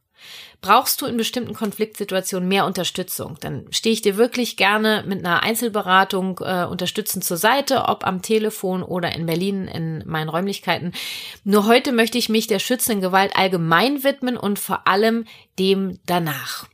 Brauchst 0.63 1.01
du 1.01 1.07
in 1.07 1.17
bestimmten 1.17 1.55
Konfliktsituationen 1.55 2.47
mehr 2.47 2.67
Unterstützung? 2.67 3.39
Dann 3.41 3.67
stehe 3.71 3.95
ich 3.95 4.03
dir 4.03 4.19
wirklich 4.19 4.59
gerne 4.59 5.05
mit 5.07 5.25
einer 5.25 5.43
Einzelberatung 5.43 6.41
äh, 6.45 6.65
unterstützend 6.65 7.25
zur 7.25 7.39
Seite, 7.39 7.85
ob 7.87 8.07
am 8.07 8.21
Telefon 8.21 8.83
oder 8.83 9.15
in 9.15 9.25
Berlin 9.25 9.67
in 9.69 10.03
meinen 10.07 10.29
Räumlichkeiten. 10.29 10.93
Nur 11.45 11.67
heute 11.67 11.93
möchte 11.93 12.19
ich 12.19 12.29
mich 12.29 12.47
der 12.47 12.59
schützenden 12.59 13.01
Gewalt 13.01 13.37
allgemein 13.37 14.05
widmen 14.05 14.37
und 14.37 14.59
vor 14.59 14.87
allem 14.87 15.25
dem 15.59 15.99
danach. 16.05 16.67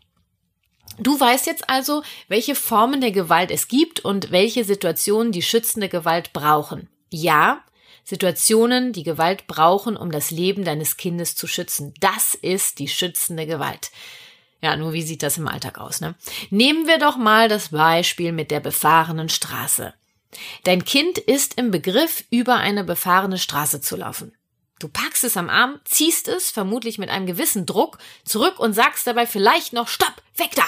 Du 0.99 1.19
weißt 1.19 1.47
jetzt 1.47 1.69
also, 1.71 2.03
welche 2.27 2.55
Formen 2.57 3.01
der 3.01 3.13
Gewalt 3.13 3.53
es 3.53 3.69
gibt 3.69 4.01
und 4.01 4.33
welche 4.33 4.65
Situationen 4.65 5.31
die 5.31 5.43
schützende 5.43 5.89
Gewalt 5.89 6.33
brauchen. 6.33 6.89
Ja, 7.11 7.63
Situationen, 8.09 8.93
die 8.93 9.03
Gewalt 9.03 9.49
brauchen, 9.49 9.97
um 9.97 10.13
das 10.13 10.31
Leben 10.31 10.65
deines 10.65 10.97
Kindes 10.97 11.35
zu 11.35 11.49
schützen. 11.49 11.93
Das 11.99 12.37
ist 12.37 12.79
die 12.79 12.87
schützende 12.87 13.47
Gewalt. 13.47 13.91
Ja, 14.63 14.77
nur 14.77 14.93
wie 14.93 15.03
sieht 15.03 15.25
das 15.25 15.39
im 15.39 15.49
Alltag 15.49 15.79
aus, 15.79 16.01
ne? 16.01 16.15
Nehmen 16.51 16.87
wir 16.87 16.99
doch 16.99 17.17
mal 17.17 17.49
das 17.49 17.71
Beispiel 17.71 18.31
mit 18.31 18.53
der 18.53 18.61
befahrenen 18.61 19.29
Straße. 19.29 19.93
Dein 20.63 20.85
Kind 20.85 21.19
ist 21.19 21.59
im 21.59 21.73
Begriff, 21.73 22.23
über 22.31 22.55
eine 22.57 22.85
befahrene 22.85 23.39
Straße 23.39 23.81
zu 23.81 23.97
laufen. 23.97 24.33
Du 24.79 24.89
packst 24.89 25.25
es 25.25 25.37
am 25.37 25.51
Arm, 25.51 25.81
ziehst 25.85 26.29
es, 26.29 26.53
vermutlich 26.53 26.99
mit 26.99 27.11
einem 27.11 27.27
gewissen 27.27 27.67
Druck, 27.67 27.99
zurück 28.25 28.61
und 28.61 28.73
sagst 28.73 29.07
dabei 29.09 29.27
vielleicht 29.27 29.73
noch 29.73 29.89
Stopp, 29.89 30.23
weg 30.37 30.51
da! 30.55 30.67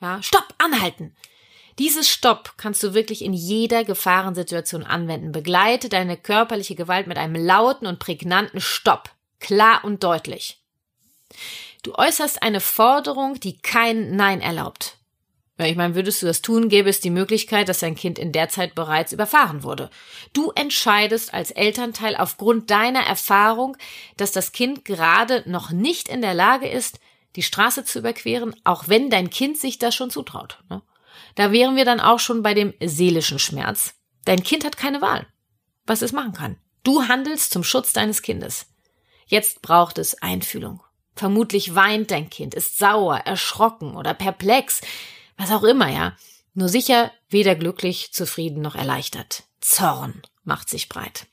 Ja, 0.00 0.20
Stopp, 0.20 0.52
anhalten. 0.58 1.14
Dieses 1.78 2.08
Stopp 2.08 2.54
kannst 2.56 2.82
du 2.82 2.94
wirklich 2.94 3.22
in 3.22 3.34
jeder 3.34 3.84
Gefahrensituation 3.84 4.82
anwenden. 4.82 5.32
Begleite 5.32 5.88
deine 5.88 6.16
körperliche 6.16 6.74
Gewalt 6.74 7.06
mit 7.06 7.18
einem 7.18 7.36
lauten 7.36 7.86
und 7.86 7.98
prägnanten 7.98 8.60
Stopp. 8.60 9.10
Klar 9.40 9.84
und 9.84 10.02
deutlich. 10.02 10.62
Du 11.82 11.94
äußerst 11.94 12.42
eine 12.42 12.60
Forderung, 12.60 13.38
die 13.38 13.58
kein 13.58 14.16
Nein 14.16 14.40
erlaubt. 14.40 14.96
Ja, 15.58 15.66
ich 15.66 15.76
meine, 15.76 15.94
würdest 15.94 16.20
du 16.20 16.26
das 16.26 16.42
tun, 16.42 16.68
gäbe 16.68 16.90
es 16.90 17.00
die 17.00 17.10
Möglichkeit, 17.10 17.68
dass 17.68 17.78
dein 17.78 17.94
Kind 17.94 18.18
in 18.18 18.32
der 18.32 18.48
Zeit 18.48 18.74
bereits 18.74 19.12
überfahren 19.12 19.62
wurde. 19.62 19.90
Du 20.32 20.50
entscheidest 20.50 21.32
als 21.32 21.50
Elternteil 21.50 22.16
aufgrund 22.16 22.70
deiner 22.70 23.00
Erfahrung, 23.00 23.76
dass 24.16 24.32
das 24.32 24.52
Kind 24.52 24.84
gerade 24.84 25.42
noch 25.46 25.70
nicht 25.70 26.08
in 26.08 26.20
der 26.20 26.34
Lage 26.34 26.68
ist, 26.68 27.00
die 27.36 27.42
Straße 27.42 27.84
zu 27.84 28.00
überqueren, 28.00 28.54
auch 28.64 28.88
wenn 28.88 29.08
dein 29.08 29.30
Kind 29.30 29.58
sich 29.58 29.78
das 29.78 29.94
schon 29.94 30.10
zutraut. 30.10 30.58
Ne? 30.68 30.82
Da 31.34 31.52
wären 31.52 31.76
wir 31.76 31.84
dann 31.84 32.00
auch 32.00 32.18
schon 32.18 32.42
bei 32.42 32.54
dem 32.54 32.74
seelischen 32.82 33.38
Schmerz. 33.38 33.94
Dein 34.24 34.42
Kind 34.42 34.64
hat 34.64 34.76
keine 34.76 35.00
Wahl, 35.00 35.26
was 35.86 36.02
es 36.02 36.12
machen 36.12 36.32
kann. 36.32 36.56
Du 36.82 37.08
handelst 37.08 37.52
zum 37.52 37.64
Schutz 37.64 37.92
deines 37.92 38.22
Kindes. 38.22 38.66
Jetzt 39.26 39.62
braucht 39.62 39.98
es 39.98 40.22
Einfühlung. 40.22 40.80
Vermutlich 41.14 41.74
weint 41.74 42.10
dein 42.10 42.30
Kind, 42.30 42.54
ist 42.54 42.78
sauer, 42.78 43.16
erschrocken 43.16 43.96
oder 43.96 44.14
perplex, 44.14 44.82
was 45.36 45.50
auch 45.50 45.64
immer, 45.64 45.90
ja. 45.90 46.16
Nur 46.54 46.68
sicher 46.68 47.10
weder 47.28 47.54
glücklich, 47.54 48.12
zufrieden 48.12 48.62
noch 48.62 48.74
erleichtert. 48.74 49.44
Zorn 49.60 50.22
macht 50.44 50.68
sich 50.68 50.88
breit. 50.88 51.26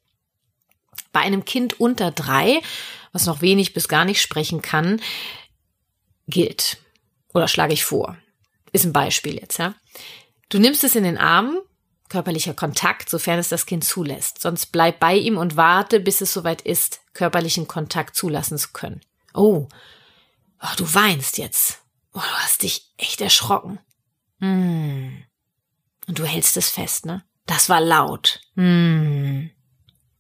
Bei 1.11 1.19
einem 1.19 1.45
Kind 1.45 1.79
unter 1.79 2.11
drei, 2.11 2.61
was 3.11 3.25
noch 3.25 3.41
wenig 3.41 3.73
bis 3.73 3.87
gar 3.87 4.05
nicht 4.05 4.21
sprechen 4.21 4.61
kann, 4.61 5.01
gilt. 6.27 6.77
Oder 7.33 7.47
schlage 7.47 7.73
ich 7.73 7.85
vor. 7.85 8.17
Ist 8.73 8.83
ein 8.85 8.91
Beispiel 8.91 9.35
jetzt, 9.35 9.59
ja. 9.59 9.75
Du 10.49 10.59
nimmst 10.59 10.83
es 10.83 10.95
in 10.95 11.03
den 11.03 11.17
Arm, 11.17 11.59
körperlicher 12.09 12.53
Kontakt, 12.53 13.09
sofern 13.09 13.39
es 13.39 13.49
das 13.49 13.65
Kind 13.65 13.85
zulässt. 13.85 14.41
Sonst 14.41 14.67
bleib 14.67 14.99
bei 14.99 15.15
ihm 15.15 15.37
und 15.37 15.55
warte, 15.55 15.99
bis 15.99 16.21
es 16.21 16.33
soweit 16.33 16.61
ist, 16.61 16.99
körperlichen 17.13 17.67
Kontakt 17.67 18.15
zulassen 18.15 18.57
zu 18.57 18.69
können. 18.73 19.01
Oh, 19.33 19.67
oh 20.61 20.75
du 20.75 20.93
weinst 20.93 21.37
jetzt. 21.37 21.81
Oh, 22.13 22.19
du 22.19 22.43
hast 22.43 22.63
dich 22.63 22.91
echt 22.97 23.21
erschrocken. 23.21 23.79
Hm. 24.39 25.23
Und 26.07 26.19
du 26.19 26.25
hältst 26.25 26.57
es 26.57 26.69
fest, 26.69 27.05
ne? 27.05 27.23
Das 27.45 27.69
war 27.69 27.81
laut. 27.81 28.41
Hm. 28.55 29.51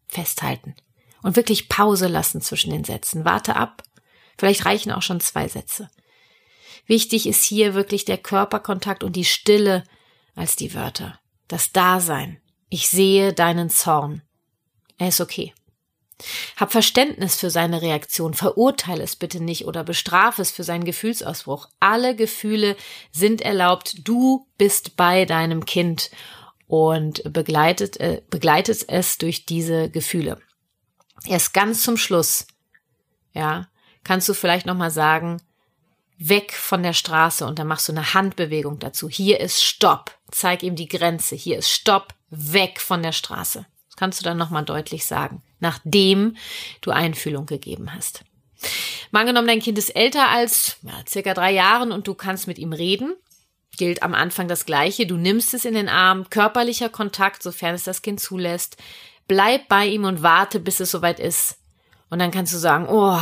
Festhalten. 0.07 0.75
Und 1.21 1.35
wirklich 1.35 1.69
Pause 1.69 2.07
lassen 2.07 2.41
zwischen 2.41 2.71
den 2.71 2.83
Sätzen. 2.83 3.25
Warte 3.25 3.55
ab. 3.55 3.83
Vielleicht 4.37 4.65
reichen 4.65 4.91
auch 4.91 5.01
schon 5.01 5.19
zwei 5.19 5.47
Sätze. 5.47 5.89
Wichtig 6.85 7.27
ist 7.27 7.43
hier 7.43 7.73
wirklich 7.73 8.05
der 8.05 8.17
Körperkontakt 8.17 9.03
und 9.03 9.15
die 9.15 9.25
Stille 9.25 9.83
als 10.35 10.55
die 10.55 10.73
Wörter. 10.73 11.19
Das 11.47 11.71
Dasein. 11.71 12.39
Ich 12.69 12.89
sehe 12.89 13.33
deinen 13.33 13.69
Zorn. 13.69 14.21
Er 14.97 15.09
ist 15.09 15.21
okay. 15.21 15.53
Hab 16.55 16.71
Verständnis 16.71 17.35
für 17.35 17.49
seine 17.49 17.81
Reaktion, 17.81 18.33
verurteile 18.33 19.03
es 19.03 19.15
bitte 19.15 19.43
nicht 19.43 19.65
oder 19.65 19.83
bestrafe 19.83 20.41
es 20.41 20.51
für 20.51 20.63
seinen 20.63 20.85
Gefühlsausbruch. 20.85 21.69
Alle 21.79 22.15
Gefühle 22.15 22.75
sind 23.11 23.41
erlaubt. 23.41 24.07
Du 24.07 24.47
bist 24.57 24.95
bei 24.95 25.25
deinem 25.25 25.65
Kind 25.65 26.11
und 26.67 27.31
begleitet, 27.31 27.99
äh, 27.99 28.21
begleitet 28.29 28.85
es 28.87 29.17
durch 29.17 29.45
diese 29.45 29.89
Gefühle. 29.89 30.39
Erst 31.25 31.53
ganz 31.53 31.83
zum 31.83 31.97
Schluss, 31.97 32.47
ja, 33.33 33.67
kannst 34.03 34.29
du 34.29 34.33
vielleicht 34.33 34.65
nochmal 34.65 34.91
sagen, 34.91 35.41
weg 36.29 36.53
von 36.53 36.83
der 36.83 36.93
Straße 36.93 37.45
und 37.45 37.59
dann 37.59 37.67
machst 37.67 37.87
du 37.87 37.91
eine 37.91 38.13
Handbewegung 38.13 38.79
dazu. 38.79 39.09
Hier 39.09 39.39
ist 39.39 39.63
Stopp. 39.63 40.17
Zeig 40.31 40.63
ihm 40.63 40.75
die 40.75 40.87
Grenze. 40.87 41.35
Hier 41.35 41.57
ist 41.57 41.69
Stopp. 41.69 42.13
Weg 42.29 42.81
von 42.81 43.03
der 43.03 43.11
Straße. 43.11 43.65
Das 43.87 43.95
kannst 43.95 44.19
du 44.19 44.23
dann 44.23 44.37
nochmal 44.37 44.65
deutlich 44.65 45.05
sagen, 45.05 45.43
nachdem 45.59 46.35
du 46.81 46.91
Einfühlung 46.91 47.45
gegeben 47.45 47.93
hast. 47.93 48.23
Mal 49.11 49.21
angenommen, 49.21 49.47
dein 49.47 49.59
Kind 49.59 49.77
ist 49.77 49.95
älter 49.95 50.29
als 50.29 50.77
ja, 50.81 50.93
circa 51.07 51.33
drei 51.33 51.51
Jahren 51.51 51.91
und 51.91 52.07
du 52.07 52.15
kannst 52.15 52.47
mit 52.47 52.57
ihm 52.57 52.73
reden. 52.73 53.15
Gilt 53.77 54.01
am 54.01 54.13
Anfang 54.13 54.47
das 54.47 54.65
Gleiche. 54.65 55.05
Du 55.05 55.17
nimmst 55.17 55.53
es 55.53 55.65
in 55.65 55.73
den 55.73 55.89
Arm, 55.89 56.29
körperlicher 56.29 56.89
Kontakt, 56.89 57.43
sofern 57.43 57.75
es 57.75 57.83
das 57.83 58.01
Kind 58.01 58.19
zulässt. 58.19 58.77
Bleib 59.27 59.67
bei 59.67 59.85
ihm 59.87 60.05
und 60.05 60.23
warte, 60.23 60.59
bis 60.59 60.79
es 60.79 60.91
soweit 60.91 61.19
ist. 61.19 61.57
Und 62.09 62.19
dann 62.19 62.31
kannst 62.31 62.53
du 62.53 62.57
sagen, 62.57 62.87
oh, 62.87 63.19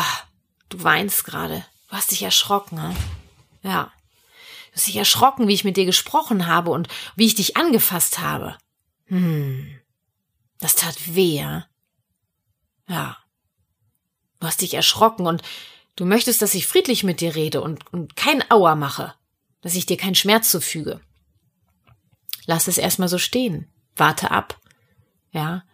du 0.70 0.84
weinst 0.84 1.26
gerade. 1.26 1.66
Du 1.92 1.98
hast 1.98 2.12
dich 2.12 2.24
erschrocken, 2.24 2.78
ne? 2.78 2.96
Ja. 3.64 3.92
Du 4.70 4.76
hast 4.76 4.88
dich 4.88 4.96
erschrocken, 4.96 5.50
wie 5.50 5.54
ich 5.54 5.66
mit 5.66 5.76
dir 5.76 5.86
gesprochen 5.86 6.48
habe 6.48 6.72
und 6.72 6.88
wie 7.18 7.26
ich 7.26 7.36
dich 7.36 7.58
angefasst 7.58 8.20
habe. 8.20 8.58
Hm. 9.08 9.78
Das 10.60 10.76
tat 10.76 11.14
weh, 11.14 11.36
ja? 11.36 11.66
Ja. 12.88 13.18
Du 14.40 14.48
hast 14.48 14.62
dich 14.62 14.74
erschrocken 14.74 15.28
und 15.28 15.42
du 15.98 16.06
möchtest, 16.06 16.42
dass 16.42 16.56
ich 16.56 16.66
friedlich 16.66 17.04
mit 17.04 17.20
dir 17.20 17.36
rede 17.36 17.60
und, 17.60 17.92
und 17.92 18.16
kein 18.16 18.50
Auer 18.50 18.76
mache, 18.76 19.14
dass 19.60 19.76
ich 19.76 19.86
dir 19.86 19.98
keinen 19.98 20.16
Schmerz 20.16 20.50
zufüge. 20.50 21.02
Lass 22.46 22.70
es 22.70 22.78
erstmal 22.78 23.10
so 23.10 23.18
stehen. 23.18 23.70
Warte 23.98 24.32
ab. 24.32 24.62
Ja. 25.32 25.66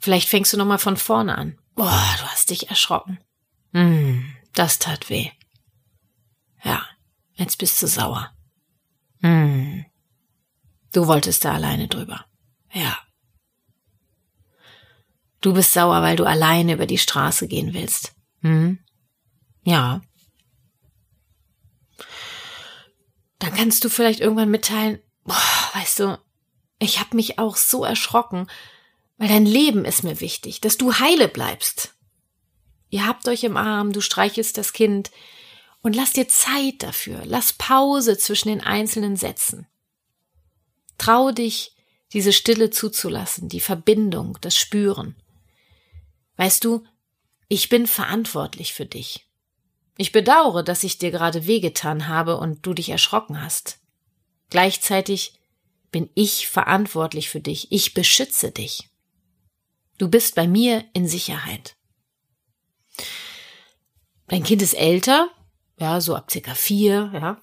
Vielleicht 0.00 0.28
fängst 0.28 0.52
du 0.52 0.56
nochmal 0.56 0.80
von 0.80 0.96
vorne 0.96 1.38
an. 1.38 1.60
Boah, 1.76 2.16
du 2.18 2.24
hast 2.24 2.50
dich 2.50 2.70
erschrocken. 2.70 3.20
Hm, 3.72 4.34
das 4.52 4.80
tat 4.80 5.08
weh. 5.10 5.30
Ja, 6.64 6.84
jetzt 7.34 7.58
bist 7.58 7.82
du 7.82 7.86
sauer. 7.86 8.32
Hm. 9.20 9.84
Du 10.92 11.06
wolltest 11.06 11.44
da 11.44 11.54
alleine 11.54 11.88
drüber. 11.88 12.24
Ja. 12.72 12.98
Du 15.40 15.54
bist 15.54 15.72
sauer, 15.72 16.02
weil 16.02 16.16
du 16.16 16.24
alleine 16.24 16.74
über 16.74 16.86
die 16.86 16.98
Straße 16.98 17.48
gehen 17.48 17.72
willst. 17.72 18.14
Hm? 18.42 18.78
Ja. 19.62 20.02
Dann 23.38 23.54
kannst 23.54 23.84
du 23.84 23.88
vielleicht 23.88 24.20
irgendwann 24.20 24.50
mitteilen, 24.50 24.98
boah, 25.24 25.70
weißt 25.74 26.00
du, 26.00 26.18
ich 26.78 27.00
habe 27.00 27.16
mich 27.16 27.38
auch 27.38 27.56
so 27.56 27.84
erschrocken, 27.84 28.46
weil 29.16 29.28
dein 29.28 29.46
Leben 29.46 29.84
ist 29.84 30.02
mir 30.02 30.20
wichtig, 30.20 30.60
dass 30.60 30.76
du 30.76 30.94
heile 30.94 31.28
bleibst. 31.28 31.94
Ihr 32.90 33.06
habt 33.06 33.28
euch 33.28 33.44
im 33.44 33.56
Arm, 33.56 33.92
du 33.92 34.00
streichelst 34.00 34.58
das 34.58 34.72
Kind 34.72 35.10
und 35.82 35.96
lass 35.96 36.12
dir 36.12 36.28
Zeit 36.28 36.82
dafür, 36.82 37.22
lass 37.24 37.52
Pause 37.52 38.18
zwischen 38.18 38.48
den 38.48 38.60
einzelnen 38.60 39.16
Sätzen. 39.16 39.66
Trau 40.98 41.30
dich, 41.30 41.74
diese 42.12 42.32
Stille 42.32 42.70
zuzulassen, 42.70 43.48
die 43.48 43.60
Verbindung, 43.60 44.36
das 44.40 44.56
Spüren. 44.56 45.16
Weißt 46.36 46.64
du, 46.64 46.84
ich 47.48 47.68
bin 47.68 47.86
verantwortlich 47.86 48.72
für 48.72 48.86
dich. 48.86 49.26
Ich 49.96 50.12
bedauere, 50.12 50.62
dass 50.62 50.84
ich 50.84 50.98
dir 50.98 51.10
gerade 51.10 51.46
wehgetan 51.46 52.08
habe 52.08 52.36
und 52.38 52.64
du 52.64 52.74
dich 52.74 52.88
erschrocken 52.88 53.42
hast. 53.42 53.78
Gleichzeitig 54.48 55.34
bin 55.90 56.08
ich 56.14 56.48
verantwortlich 56.48 57.28
für 57.28 57.40
dich. 57.40 57.70
Ich 57.72 57.94
beschütze 57.94 58.50
dich. 58.50 58.88
Du 59.98 60.08
bist 60.08 60.34
bei 60.34 60.46
mir 60.46 60.84
in 60.92 61.06
Sicherheit. 61.06 61.76
Dein 64.28 64.42
Kind 64.44 64.62
ist 64.62 64.74
älter, 64.74 65.28
ja, 65.80 66.00
so 66.00 66.14
ab 66.14 66.30
circa 66.30 66.54
vier, 66.54 67.10
ja. 67.14 67.38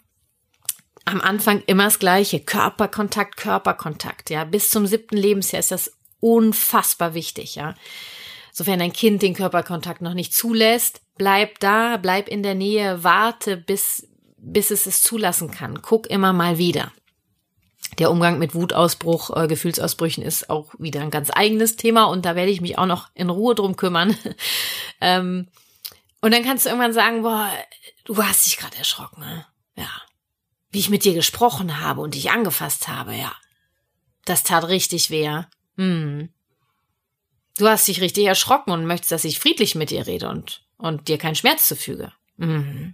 Am 1.05 1.21
Anfang 1.21 1.63
immer 1.67 1.85
das 1.85 1.99
Gleiche. 1.99 2.39
Körperkontakt, 2.39 3.37
Körperkontakt, 3.37 4.29
ja. 4.29 4.43
Bis 4.43 4.69
zum 4.69 4.85
siebten 4.85 5.17
Lebensjahr 5.17 5.59
ist 5.59 5.71
das 5.71 5.91
unfassbar 6.19 7.13
wichtig, 7.13 7.55
ja. 7.55 7.73
Sofern 8.51 8.79
dein 8.79 8.93
Kind 8.93 9.21
den 9.21 9.33
Körperkontakt 9.33 10.01
noch 10.01 10.13
nicht 10.13 10.33
zulässt, 10.33 11.01
bleib 11.17 11.59
da, 11.59 11.97
bleib 11.97 12.27
in 12.27 12.43
der 12.43 12.55
Nähe, 12.55 13.03
warte, 13.03 13.57
bis, 13.57 14.07
bis 14.37 14.71
es 14.71 14.85
es 14.85 15.01
zulassen 15.01 15.51
kann. 15.51 15.81
Guck 15.81 16.07
immer 16.07 16.33
mal 16.33 16.57
wieder. 16.57 16.91
Der 17.99 18.11
Umgang 18.11 18.37
mit 18.37 18.53
Wutausbruch, 18.53 19.35
äh, 19.35 19.47
Gefühlsausbrüchen 19.47 20.23
ist 20.23 20.49
auch 20.49 20.73
wieder 20.77 21.01
ein 21.01 21.09
ganz 21.09 21.31
eigenes 21.33 21.77
Thema 21.77 22.05
und 22.05 22.25
da 22.25 22.35
werde 22.35 22.51
ich 22.51 22.61
mich 22.61 22.77
auch 22.77 22.85
noch 22.85 23.09
in 23.15 23.29
Ruhe 23.29 23.55
drum 23.55 23.75
kümmern. 23.75 24.15
ähm, 25.01 25.47
und 26.21 26.33
dann 26.33 26.43
kannst 26.43 26.65
du 26.65 26.69
irgendwann 26.69 26.93
sagen, 26.93 27.21
boah, 27.21 27.49
du 28.07 28.23
hast 28.23 28.45
dich 28.45 28.57
gerade 28.57 28.77
erschrocken, 28.77 29.21
ne? 29.21 29.45
Ja. 29.75 29.89
Wie 30.71 30.79
ich 30.79 30.89
mit 30.89 31.03
dir 31.03 31.13
gesprochen 31.13 31.81
habe 31.81 32.01
und 32.01 32.15
dich 32.15 32.31
angefasst 32.31 32.87
habe, 32.87 33.15
ja. 33.15 33.33
Das 34.25 34.43
tat 34.43 34.67
richtig 34.67 35.09
weh. 35.09 35.43
Hm. 35.75 36.29
Du 37.57 37.67
hast 37.67 37.87
dich 37.87 38.01
richtig 38.01 38.25
erschrocken 38.25 38.71
und 38.71 38.85
möchtest, 38.85 39.11
dass 39.11 39.23
ich 39.23 39.39
friedlich 39.39 39.75
mit 39.75 39.89
dir 39.89 40.07
rede 40.07 40.29
und, 40.29 40.63
und 40.77 41.07
dir 41.07 41.17
keinen 41.17 41.35
Schmerz 41.35 41.67
zufüge. 41.67 42.11
Mhm. 42.37 42.93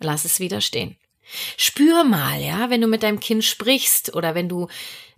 Lass 0.00 0.24
es 0.24 0.40
wieder 0.40 0.60
stehen. 0.60 0.96
Spür 1.56 2.04
mal, 2.04 2.40
ja, 2.40 2.70
wenn 2.70 2.80
du 2.80 2.86
mit 2.86 3.02
deinem 3.02 3.20
Kind 3.20 3.44
sprichst 3.44 4.14
oder 4.14 4.34
wenn 4.34 4.48
du 4.48 4.68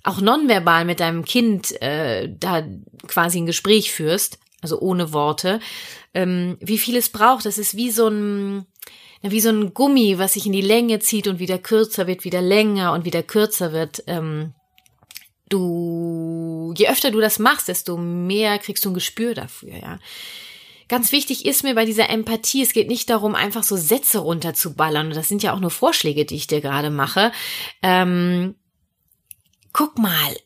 auch 0.02 0.20
nonverbal 0.20 0.84
mit 0.84 1.00
deinem 1.00 1.24
Kind 1.24 1.80
äh, 1.82 2.28
da 2.28 2.66
quasi 3.06 3.38
ein 3.38 3.46
Gespräch 3.46 3.92
führst, 3.92 4.38
also 4.62 4.78
ohne 4.80 5.12
Worte, 5.12 5.60
ähm, 6.14 6.56
wie 6.60 6.78
viel 6.78 6.96
es 6.96 7.10
braucht. 7.10 7.46
Das 7.46 7.58
ist 7.58 7.76
wie 7.76 7.90
so 7.90 8.08
ein 8.08 8.66
wie 9.22 9.40
so 9.40 9.50
ein 9.50 9.74
Gummi, 9.74 10.18
was 10.18 10.34
sich 10.34 10.46
in 10.46 10.52
die 10.52 10.60
Länge 10.60 10.98
zieht 11.00 11.28
und 11.28 11.38
wieder 11.38 11.58
kürzer 11.58 12.06
wird, 12.06 12.24
wieder 12.24 12.40
länger 12.40 12.92
und 12.92 13.04
wieder 13.04 13.22
kürzer 13.22 13.72
wird. 13.72 14.02
Ähm, 14.06 14.54
du, 15.48 16.72
je 16.76 16.88
öfter 16.88 17.10
du 17.10 17.20
das 17.20 17.38
machst, 17.38 17.68
desto 17.68 17.96
mehr 17.96 18.58
kriegst 18.58 18.84
du 18.84 18.90
ein 18.90 18.94
Gespür 18.94 19.34
dafür, 19.34 19.76
ja. 19.76 19.98
Ganz 20.88 21.12
wichtig 21.12 21.46
ist 21.46 21.62
mir 21.62 21.76
bei 21.76 21.84
dieser 21.84 22.10
Empathie, 22.10 22.62
es 22.62 22.72
geht 22.72 22.88
nicht 22.88 23.08
darum, 23.10 23.36
einfach 23.36 23.62
so 23.62 23.76
Sätze 23.76 24.18
runterzuballern. 24.18 25.10
Das 25.10 25.28
sind 25.28 25.40
ja 25.40 25.54
auch 25.54 25.60
nur 25.60 25.70
Vorschläge, 25.70 26.24
die 26.24 26.34
ich 26.34 26.48
dir 26.48 26.60
gerade 26.60 26.90
mache. 26.90 27.30
Ähm, 27.80 28.56
guck 29.72 29.98
mal, 29.98 30.36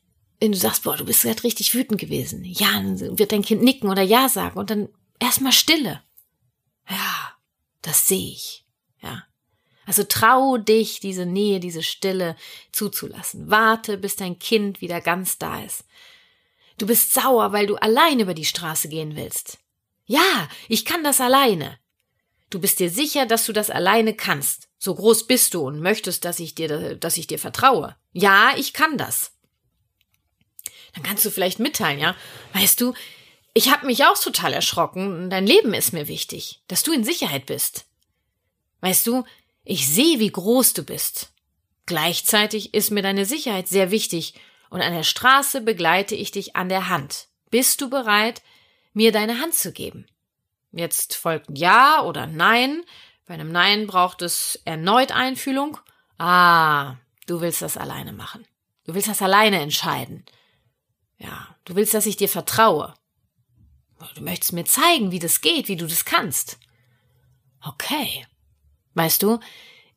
wenn 0.41 0.53
du 0.53 0.59
sagst, 0.59 0.83
boah, 0.85 0.99
du 0.99 1.07
bist 1.07 1.23
gerade 1.23 1.43
richtig 1.45 1.75
wütend 1.75 1.99
gewesen. 1.99 2.45
Ja, 2.45 2.73
dann 2.75 3.19
wird 3.19 3.33
dein 3.33 3.41
Kind 3.41 3.63
nicken 3.63 3.89
oder 3.89 4.03
Ja 4.03 4.29
sagen 4.29 4.59
und 4.59 4.69
dann 4.69 4.91
erstmal 5.19 5.53
Stille. 5.53 6.03
Ja, 6.91 7.34
das 7.85 8.07
sehe 8.07 8.33
ich. 8.33 8.65
Ja. 9.03 9.25
Also 9.87 10.05
trau 10.05 10.57
dich, 10.57 11.01
diese 11.01 11.27
Nähe, 11.27 11.61
diese 11.61 11.83
Stille 11.83 12.37
zuzulassen. 12.73 13.51
Warte, 13.51 13.99
bis 13.99 14.17
dein 14.17 14.39
Kind 14.39 14.81
wieder 14.81 15.01
ganz 15.01 15.39
da 15.39 15.63
ist. 15.63 15.85
Du 16.79 16.87
bist 16.87 17.13
sauer, 17.13 17.53
weil 17.53 17.67
du 17.67 17.77
allein 17.77 18.19
über 18.19 18.35
die 18.35 18.47
Straße 18.47 18.89
gehen 18.89 19.15
willst. 19.15 19.59
Ja, 20.07 20.49
ich 20.69 20.85
kann 20.85 21.05
das 21.05 21.21
alleine. 21.21 21.79
Du 22.51 22.61
bist 22.61 22.81
dir 22.81 22.91
sicher, 22.91 23.27
dass 23.27 23.47
du 23.47 23.53
das 23.53 23.71
alleine 23.71 24.15
kannst. 24.15 24.69
So 24.79 24.95
groß 24.95 25.27
bist 25.27 25.55
du 25.55 25.63
und 25.63 25.81
möchtest, 25.81 26.25
dass 26.25 26.41
ich 26.41 26.55
dir, 26.55 26.97
dass 26.97 27.17
ich 27.17 27.27
dir 27.27 27.39
vertraue. 27.39 27.97
Ja, 28.13 28.55
ich 28.57 28.73
kann 28.73 28.97
das. 28.97 29.33
Dann 30.95 31.03
kannst 31.03 31.25
du 31.25 31.31
vielleicht 31.31 31.59
mitteilen, 31.59 31.99
ja? 31.99 32.17
Weißt 32.53 32.81
du, 32.81 32.95
ich 33.55 33.73
habe 33.73 33.87
mich 33.87 34.05
auch 34.05 34.19
total 34.19 34.53
erschrocken. 34.53 35.31
Dein 35.31 35.47
Leben 35.47 35.73
ist 35.75 35.93
mir 35.93 36.09
wichtig, 36.09 36.61
dass 36.67 36.83
du 36.83 36.93
in 36.93 37.05
Sicherheit 37.05 37.47
bist. 37.47 37.87
Weißt 38.81 39.07
du, 39.07 39.25
ich 39.63 39.89
sehe, 39.89 40.19
wie 40.19 40.31
groß 40.31 40.75
du 40.75 40.83
bist. 40.83 41.33
Gleichzeitig 41.87 42.75
ist 42.75 42.91
mir 42.91 43.03
deine 43.03 43.25
Sicherheit 43.25 43.69
sehr 43.69 43.91
wichtig 43.91 44.35
und 44.71 44.83
an 44.83 44.93
der 44.93 45.05
Straße 45.05 45.61
begleite 45.61 46.17
ich 46.17 46.33
dich 46.33 46.57
an 46.57 46.69
der 46.69 46.89
Hand. 46.89 47.29
Bist 47.51 47.81
du 47.81 47.89
bereit, 47.89 48.43
mir 48.93 49.13
deine 49.13 49.41
Hand 49.41 49.55
zu 49.55 49.73
geben? 49.73 50.07
Jetzt 50.73 51.15
folgt 51.15 51.57
Ja 51.57 52.03
oder 52.03 52.27
Nein. 52.27 52.83
Bei 53.27 53.35
einem 53.35 53.53
Nein 53.53 53.87
braucht 53.87 54.23
es 54.23 54.61
erneut 54.65 55.13
Einfühlung. 55.13 55.79
Ah, 56.19 56.97
du 57.27 57.41
willst 57.41 57.63
das 57.63 57.77
alleine 57.77 58.13
machen. 58.13 58.45
Du 58.85 58.95
willst 58.95 59.09
das 59.09 59.23
alleine 59.23 59.61
entscheiden. 59.61 60.25
Ja, 61.19 61.55
du 61.65 61.77
willst, 61.77 61.95
dass 61.95 62.07
ich 62.07 62.17
dir 62.17 62.29
vertraue. 62.29 62.95
Du 64.13 64.23
möchtest 64.23 64.53
mir 64.53 64.65
zeigen, 64.65 65.11
wie 65.11 65.19
das 65.19 65.41
geht, 65.41 65.69
wie 65.69 65.77
du 65.77 65.87
das 65.87 66.05
kannst. 66.05 66.59
Okay. 67.63 68.27
Weißt 68.95 69.23
du, 69.23 69.41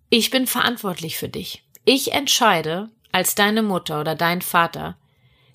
ich 0.10 0.30
bin 0.30 0.48
verantwortlich 0.48 1.18
für 1.18 1.30
dich. 1.30 1.64
Ich 1.86 2.14
entscheide 2.14 2.90
als 3.12 3.36
deine 3.36 3.62
Mutter 3.62 4.00
oder 4.02 4.16
dein 4.16 4.42
Vater, 4.42 4.98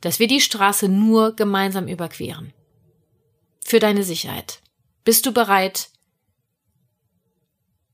dass 0.01 0.19
wir 0.19 0.27
die 0.27 0.41
Straße 0.41 0.89
nur 0.89 1.37
gemeinsam 1.37 1.89
überqueren. 1.89 2.53
Für 3.65 3.79
deine 3.79 4.03
Sicherheit. 4.03 4.61
Bist 5.05 5.27
du 5.27 5.33
bereit, 5.33 5.91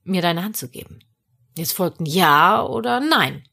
mir 0.05 0.23
deine 0.23 0.43
Hand 0.43 0.57
zu 0.57 0.69
geben? 0.69 1.01
Jetzt 1.57 1.73
folgt 1.73 2.01
ein 2.01 2.07
Ja 2.07 2.63
oder 2.65 3.01
Nein. 3.01 3.45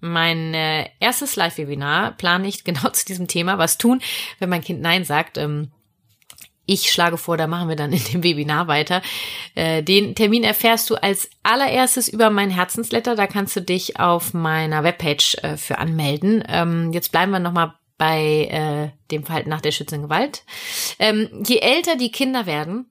Mein 0.00 0.52
äh, 0.52 0.90
erstes 0.98 1.36
Live-Webinar 1.36 2.12
plane 2.12 2.48
ich 2.48 2.64
genau 2.64 2.90
zu 2.90 3.04
diesem 3.04 3.28
Thema. 3.28 3.58
Was 3.58 3.78
tun, 3.78 4.02
wenn 4.38 4.48
mein 4.48 4.62
Kind 4.62 4.80
Nein 4.80 5.04
sagt? 5.04 5.38
Ähm, 5.38 5.70
ich 6.72 6.90
schlage 6.90 7.18
vor, 7.18 7.36
da 7.36 7.46
machen 7.46 7.68
wir 7.68 7.76
dann 7.76 7.92
in 7.92 8.02
dem 8.12 8.22
Webinar 8.22 8.66
weiter. 8.68 9.02
Äh, 9.54 9.82
den 9.82 10.14
Termin 10.14 10.44
erfährst 10.44 10.88
du 10.90 10.94
als 10.96 11.28
allererstes 11.42 12.08
über 12.08 12.30
mein 12.30 12.50
Herzensletter. 12.50 13.14
Da 13.14 13.26
kannst 13.26 13.56
du 13.56 13.60
dich 13.60 13.98
auf 13.98 14.34
meiner 14.34 14.82
Webpage 14.84 15.36
äh, 15.42 15.56
für 15.56 15.78
anmelden. 15.78 16.42
Ähm, 16.48 16.92
jetzt 16.92 17.12
bleiben 17.12 17.32
wir 17.32 17.40
nochmal 17.40 17.74
bei 17.98 18.48
äh, 18.50 18.98
dem 19.10 19.24
Verhalten 19.24 19.50
nach 19.50 19.60
der 19.60 19.72
Schützengewalt. 19.72 20.44
Ähm, 20.98 21.44
je 21.46 21.58
älter 21.58 21.96
die 21.96 22.10
Kinder 22.10 22.46
werden, 22.46 22.90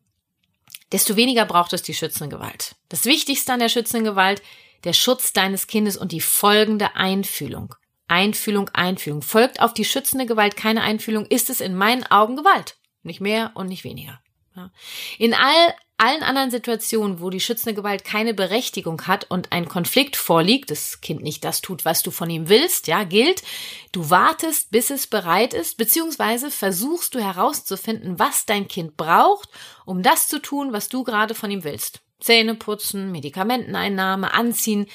desto 0.91 1.15
weniger 1.15 1.45
braucht 1.45 1.73
es 1.73 1.81
die 1.81 1.93
Schützengewalt. 1.93 2.75
Das 2.89 3.05
Wichtigste 3.05 3.51
an 3.51 3.59
der 3.59 3.69
Schützengewalt, 3.69 4.41
der 4.83 4.93
Schutz 4.93 5.33
deines 5.33 5.67
Kindes 5.67 5.97
und 5.97 6.11
die 6.11 6.21
folgende 6.21 6.95
Einfühlung. 6.95 7.75
Einfühlung, 8.07 8.69
Einfühlung. 8.73 9.21
Folgt 9.21 9.61
auf 9.61 9.73
die 9.73 9.85
schützende 9.85 10.25
Gewalt 10.25 10.57
keine 10.57 10.81
Einfühlung, 10.81 11.25
ist 11.25 11.49
es 11.49 11.61
in 11.61 11.75
meinen 11.75 12.03
Augen 12.03 12.35
Gewalt. 12.35 12.75
Nicht 13.03 13.21
mehr 13.21 13.51
und 13.55 13.67
nicht 13.67 13.83
weniger. 13.83 14.19
Ja. 14.55 14.69
In 15.17 15.33
all, 15.33 15.73
allen 15.97 16.23
anderen 16.23 16.51
Situationen, 16.51 17.21
wo 17.21 17.29
die 17.29 17.39
schützende 17.39 17.73
Gewalt 17.73 18.03
keine 18.03 18.33
Berechtigung 18.33 19.03
hat 19.07 19.29
und 19.29 19.51
ein 19.51 19.67
Konflikt 19.67 20.15
vorliegt, 20.15 20.71
das 20.71 20.99
Kind 21.01 21.21
nicht 21.21 21.43
das 21.43 21.61
tut, 21.61 21.85
was 21.85 22.03
du 22.03 22.11
von 22.11 22.29
ihm 22.29 22.49
willst, 22.49 22.87
ja, 22.87 23.03
gilt, 23.03 23.43
du 23.91 24.09
wartest, 24.09 24.71
bis 24.71 24.89
es 24.89 25.07
bereit 25.07 25.53
ist, 25.53 25.77
beziehungsweise 25.77 26.51
versuchst 26.51 27.15
du 27.15 27.19
herauszufinden, 27.19 28.19
was 28.19 28.45
dein 28.45 28.67
Kind 28.67 28.97
braucht, 28.97 29.49
um 29.85 30.03
das 30.03 30.27
zu 30.27 30.39
tun, 30.39 30.73
was 30.73 30.89
du 30.89 31.03
gerade 31.03 31.33
von 31.33 31.51
ihm 31.51 31.63
willst. 31.63 32.01
Zähne 32.19 32.55
putzen, 32.55 33.11
Medikamenteneinnahme, 33.11 34.33
anziehen. 34.33 34.87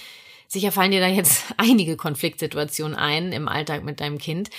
Sicher 0.49 0.71
fallen 0.71 0.93
dir 0.93 1.01
da 1.01 1.09
jetzt 1.09 1.45
einige 1.57 1.97
Konfliktsituationen 1.97 2.97
ein 2.97 3.33
im 3.33 3.49
Alltag 3.49 3.85
mit 3.85 4.01
deinem 4.01 4.19
Kind. 4.19 4.51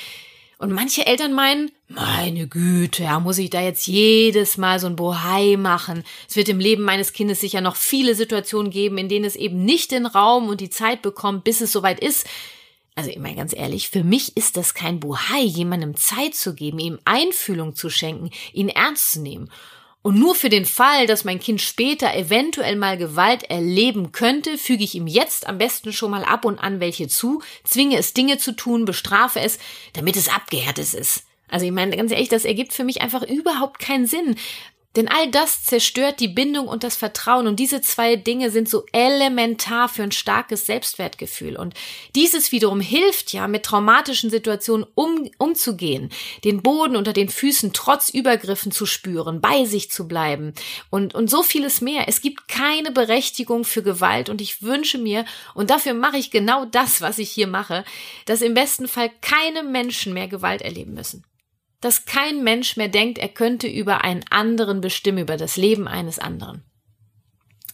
Und 0.60 0.72
manche 0.72 1.06
Eltern 1.06 1.34
meinen, 1.34 1.72
meine 1.88 2.48
Güte, 2.48 3.04
ja, 3.04 3.20
muss 3.20 3.38
ich 3.38 3.52
da 3.52 3.62
jetzt 3.62 3.86
jedes 3.86 4.58
Mal 4.58 4.80
so 4.80 4.88
ein 4.88 4.96
Bohai 4.96 5.56
machen? 5.56 6.04
Es 6.28 6.36
wird 6.36 6.50
im 6.50 6.60
Leben 6.60 6.82
meines 6.82 7.14
Kindes 7.14 7.42
sicher 7.42 7.62
noch 7.62 7.76
viele 7.76 8.16
Situationen 8.16 8.72
geben, 8.72 8.98
in 8.98 9.08
denen 9.08 9.26
es 9.26 9.36
eben 9.36 9.64
nicht 9.64 9.92
den 9.92 10.08
Raum 10.08 10.50
und 10.50 10.60
die 10.60 10.72
Zeit 10.72 11.04
bekommt, 11.04 11.44
bis 11.44 11.62
es 11.62 11.72
soweit 11.72 12.00
ist. 12.00 12.26
Also 12.96 13.12
ich 13.12 13.20
meine 13.20 13.36
ganz 13.36 13.54
ehrlich, 13.56 13.90
für 13.90 14.04
mich 14.04 14.36
ist 14.36 14.58
das 14.58 14.74
kein 14.74 15.00
Bohai, 15.00 15.42
jemandem 15.42 15.96
Zeit 15.96 16.34
zu 16.34 16.56
geben, 16.56 16.80
ihm 16.80 16.98
Einfühlung 17.06 17.76
zu 17.76 17.92
schenken, 17.92 18.32
ihn 18.54 18.70
ernst 18.70 19.12
zu 19.12 19.22
nehmen. 19.22 19.52
Und 20.08 20.18
nur 20.18 20.36
für 20.36 20.48
den 20.48 20.64
Fall, 20.64 21.06
dass 21.06 21.26
mein 21.26 21.42
Kind 21.42 21.60
später 21.60 22.16
eventuell 22.16 22.78
mal 22.78 22.98
Gewalt 22.98 23.44
erleben 23.44 24.14
könnte, 24.14 24.58
füge 24.58 24.86
ich 24.86 24.96
ihm 24.96 25.06
jetzt 25.06 25.48
am 25.48 25.58
besten 25.58 25.92
schon 25.92 26.12
mal 26.12 26.24
ab 26.24 26.46
und 26.46 26.60
an 26.60 26.80
welche 26.80 27.10
zu, 27.10 27.42
zwinge 27.66 27.98
es 27.98 28.14
Dinge 28.14 28.38
zu 28.38 28.54
tun, 28.54 28.86
bestrafe 28.86 29.42
es, 29.42 29.60
damit 29.92 30.16
es 30.16 30.30
abgehärtet 30.30 30.94
ist. 30.94 31.26
Also 31.50 31.66
ich 31.66 31.74
meine, 31.74 31.98
ganz 31.98 32.14
ehrlich, 32.14 32.30
das 32.30 32.46
ergibt 32.46 32.72
für 32.72 32.86
mich 32.86 33.02
einfach 33.02 33.22
überhaupt 33.22 33.80
keinen 33.80 34.08
Sinn. 34.08 34.38
Denn 34.96 35.08
all 35.08 35.30
das 35.30 35.64
zerstört 35.64 36.20
die 36.20 36.28
Bindung 36.28 36.68
und 36.68 36.84
das 36.84 36.96
Vertrauen. 36.96 37.46
Und 37.46 37.60
diese 37.60 37.82
zwei 37.82 38.16
Dinge 38.16 38.50
sind 38.50 38.68
so 38.68 38.84
elementar 38.94 39.90
für 39.90 40.02
ein 40.02 40.12
starkes 40.12 40.66
Selbstwertgefühl. 40.66 41.56
Und 41.56 41.76
dieses 42.16 42.52
wiederum 42.52 42.80
hilft 42.80 43.32
ja, 43.32 43.48
mit 43.48 43.64
traumatischen 43.64 44.32
Situationen 44.32 44.88
um, 44.96 45.30
umzugehen, 45.38 46.10
den 46.44 46.64
Boden 46.64 46.96
unter 46.96 47.14
den 47.14 47.30
Füßen 47.30 47.74
trotz 47.74 48.10
Übergriffen 48.10 48.72
zu 48.72 48.88
spüren, 48.88 49.40
bei 49.40 49.66
sich 49.66 49.92
zu 49.92 50.08
bleiben 50.08 50.54
und, 50.90 51.14
und 51.14 51.30
so 51.30 51.44
vieles 51.44 51.80
mehr. 51.80 52.08
Es 52.08 52.22
gibt 52.22 52.48
keine 52.48 52.92
Berechtigung 52.92 53.66
für 53.66 53.84
Gewalt. 53.84 54.30
Und 54.30 54.42
ich 54.42 54.64
wünsche 54.64 54.98
mir, 54.98 55.26
und 55.54 55.70
dafür 55.70 55.94
mache 55.94 56.18
ich 56.18 56.32
genau 56.32 56.66
das, 56.66 57.02
was 57.02 57.20
ich 57.20 57.30
hier 57.30 57.48
mache, 57.48 57.86
dass 58.26 58.42
im 58.42 58.56
besten 58.56 58.88
Fall 58.88 59.12
keine 59.22 59.62
Menschen 59.62 60.14
mehr 60.14 60.28
Gewalt 60.28 60.64
erleben 60.64 60.96
müssen 60.96 61.24
dass 61.82 62.06
kein 62.06 62.44
Mensch 62.44 62.78
mehr 62.78 62.88
denkt, 62.88 63.18
er 63.18 63.30
könnte 63.30 63.68
über 63.68 64.04
einen 64.04 64.26
anderen 64.30 64.82
bestimmen, 64.82 65.20
über 65.20 65.38
das 65.38 65.58
Leben 65.58 65.88
eines 65.88 66.20
anderen. 66.20 66.64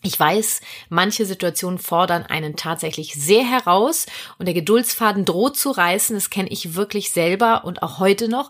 Ich 0.05 0.19
weiß, 0.19 0.59
manche 0.89 1.25
Situationen 1.25 1.79
fordern 1.79 2.23
einen 2.23 2.57
tatsächlich 2.57 3.13
sehr 3.13 3.45
heraus 3.45 4.05
und 4.37 4.45
der 4.47 4.53
Geduldsfaden 4.53 5.23
droht 5.23 5.55
zu 5.55 5.71
reißen. 5.71 6.15
Das 6.15 6.29
kenne 6.29 6.49
ich 6.49 6.75
wirklich 6.75 7.11
selber 7.11 7.63
und 7.63 7.81
auch 7.81 7.99
heute 7.99 8.27
noch. 8.27 8.49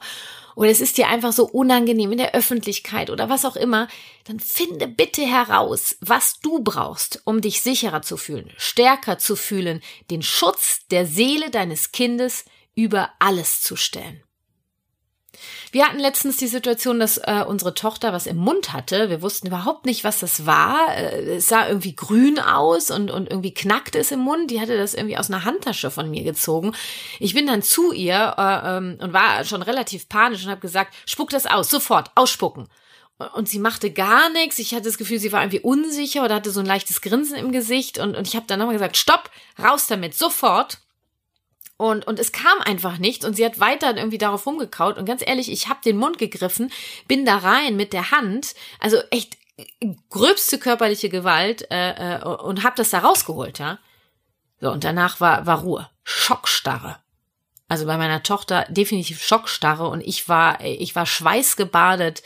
Oder 0.56 0.70
es 0.70 0.82
ist 0.82 0.98
dir 0.98 1.08
einfach 1.08 1.32
so 1.32 1.46
unangenehm 1.46 2.12
in 2.12 2.18
der 2.18 2.34
Öffentlichkeit 2.34 3.12
oder 3.12 3.30
was 3.30 3.46
auch 3.46 3.56
immer. 3.56 3.88
Dann 4.26 4.40
finde 4.40 4.88
bitte 4.88 5.22
heraus, 5.22 5.96
was 6.02 6.40
du 6.42 6.64
brauchst, 6.64 7.22
um 7.26 7.42
dich 7.42 7.62
sicherer 7.62 8.02
zu 8.02 8.18
fühlen, 8.18 8.52
stärker 8.58 9.20
zu 9.20 9.36
fühlen, 9.36 9.82
den 10.10 10.24
Schutz 10.24 10.88
der 10.90 11.06
Seele 11.06 11.52
deines 11.52 11.92
Kindes 11.92 12.46
über 12.76 13.12
alles 13.20 13.62
zu 13.62 13.76
stellen. 13.76 14.24
Wir 15.72 15.88
hatten 15.88 16.00
letztens 16.00 16.38
die 16.38 16.48
Situation, 16.48 17.00
dass 17.00 17.18
äh, 17.18 17.44
unsere 17.48 17.74
Tochter 17.74 18.14
was 18.14 18.28
im 18.28 18.38
Mund 18.38 18.74
hatte. 18.74 19.10
Wir 19.10 19.22
wussten 19.22 19.48
überhaupt 19.48 19.86
nicht, 19.86 20.04
was 20.04 20.20
das 20.20 20.46
war. 20.46 20.96
Äh, 20.96 21.36
es 21.36 21.48
sah 21.48 21.68
irgendwie 21.68 21.96
grün 21.96 22.40
aus 22.40 22.92
und, 22.92 23.10
und 23.10 23.30
irgendwie 23.30 23.54
knackte 23.54 24.00
es 24.00 24.12
im 24.12 24.20
Mund. 24.20 24.52
Die 24.52 24.62
hatte 24.62 24.78
das 24.78 24.94
irgendwie 24.94 25.18
aus 25.18 25.30
einer 25.30 25.46
Handtasche 25.46 25.92
von 25.92 26.10
mir 26.10 26.24
gezogen. 26.24 26.74
Ich 27.20 27.34
bin 27.34 27.48
dann 27.48 27.62
zu 27.62 27.92
ihr 27.92 28.36
äh, 28.38 28.78
ähm, 28.78 28.98
und 29.02 29.14
war 29.14 29.44
schon 29.46 29.62
relativ 29.62 30.08
panisch 30.10 30.44
und 30.44 30.52
habe 30.52 30.62
gesagt, 30.62 30.94
spuck 31.06 31.30
das 31.30 31.46
aus, 31.46 31.70
sofort, 31.70 32.12
ausspucken. 32.16 32.68
Und 33.36 33.48
sie 33.48 33.60
machte 33.60 33.92
gar 33.92 34.30
nichts. 34.30 34.60
Ich 34.60 34.74
hatte 34.74 34.86
das 34.86 34.98
Gefühl, 34.98 35.20
sie 35.20 35.32
war 35.32 35.42
irgendwie 35.42 35.62
unsicher 35.62 36.24
oder 36.24 36.36
hatte 36.36 36.52
so 36.52 36.60
ein 36.60 36.66
leichtes 36.66 37.02
Grinsen 37.02 37.38
im 37.38 37.52
Gesicht. 37.52 38.00
Und, 38.00 38.16
und 38.16 38.28
ich 38.28 38.36
habe 38.36 38.46
dann 38.48 38.60
nochmal 38.60 38.76
gesagt, 38.76 38.98
stopp, 38.98 39.30
raus 39.62 39.88
damit, 39.88 40.16
sofort. 40.16 40.80
Und, 41.78 42.06
und 42.06 42.20
es 42.20 42.32
kam 42.32 42.60
einfach 42.62 42.98
nichts 42.98 43.26
und 43.26 43.36
sie 43.36 43.46
hat 43.46 43.60
weiter 43.60 43.96
irgendwie 43.96 44.18
darauf 44.18 44.46
rumgekaut. 44.46 44.98
Und 44.98 45.06
ganz 45.06 45.24
ehrlich, 45.26 45.52
ich 45.52 45.70
habe 45.70 45.80
den 45.84 45.98
Mund 45.98 46.18
gegriffen, 46.18 46.72
bin 47.08 47.26
da 47.26 47.38
rein 47.38 47.76
mit 47.76 47.94
der 47.94 48.12
Hand, 48.12 48.54
also 48.80 48.98
echt 49.10 49.38
gröbste 50.10 50.58
körperliche 50.58 51.10
Gewalt 51.10 51.70
äh, 51.72 52.16
äh, 52.16 52.24
und 52.24 52.64
habe 52.64 52.76
das 52.76 52.92
da 52.92 53.00
rausgeholt, 53.00 53.60
ja. 53.60 53.80
So, 54.60 54.72
und 54.72 54.84
danach 54.84 55.20
war, 55.20 55.46
war 55.46 55.60
Ruhe. 55.60 55.90
Schockstarre. 56.04 56.98
Also 57.68 57.86
bei 57.86 57.98
meiner 57.98 58.24
Tochter 58.24 58.66
definitiv 58.70 59.22
Schockstarre 59.24 59.88
und 59.88 60.02
ich 60.02 60.30
war, 60.30 60.64
ich 60.64 60.96
war 60.96 61.06
schweißgebadet, 61.06 62.24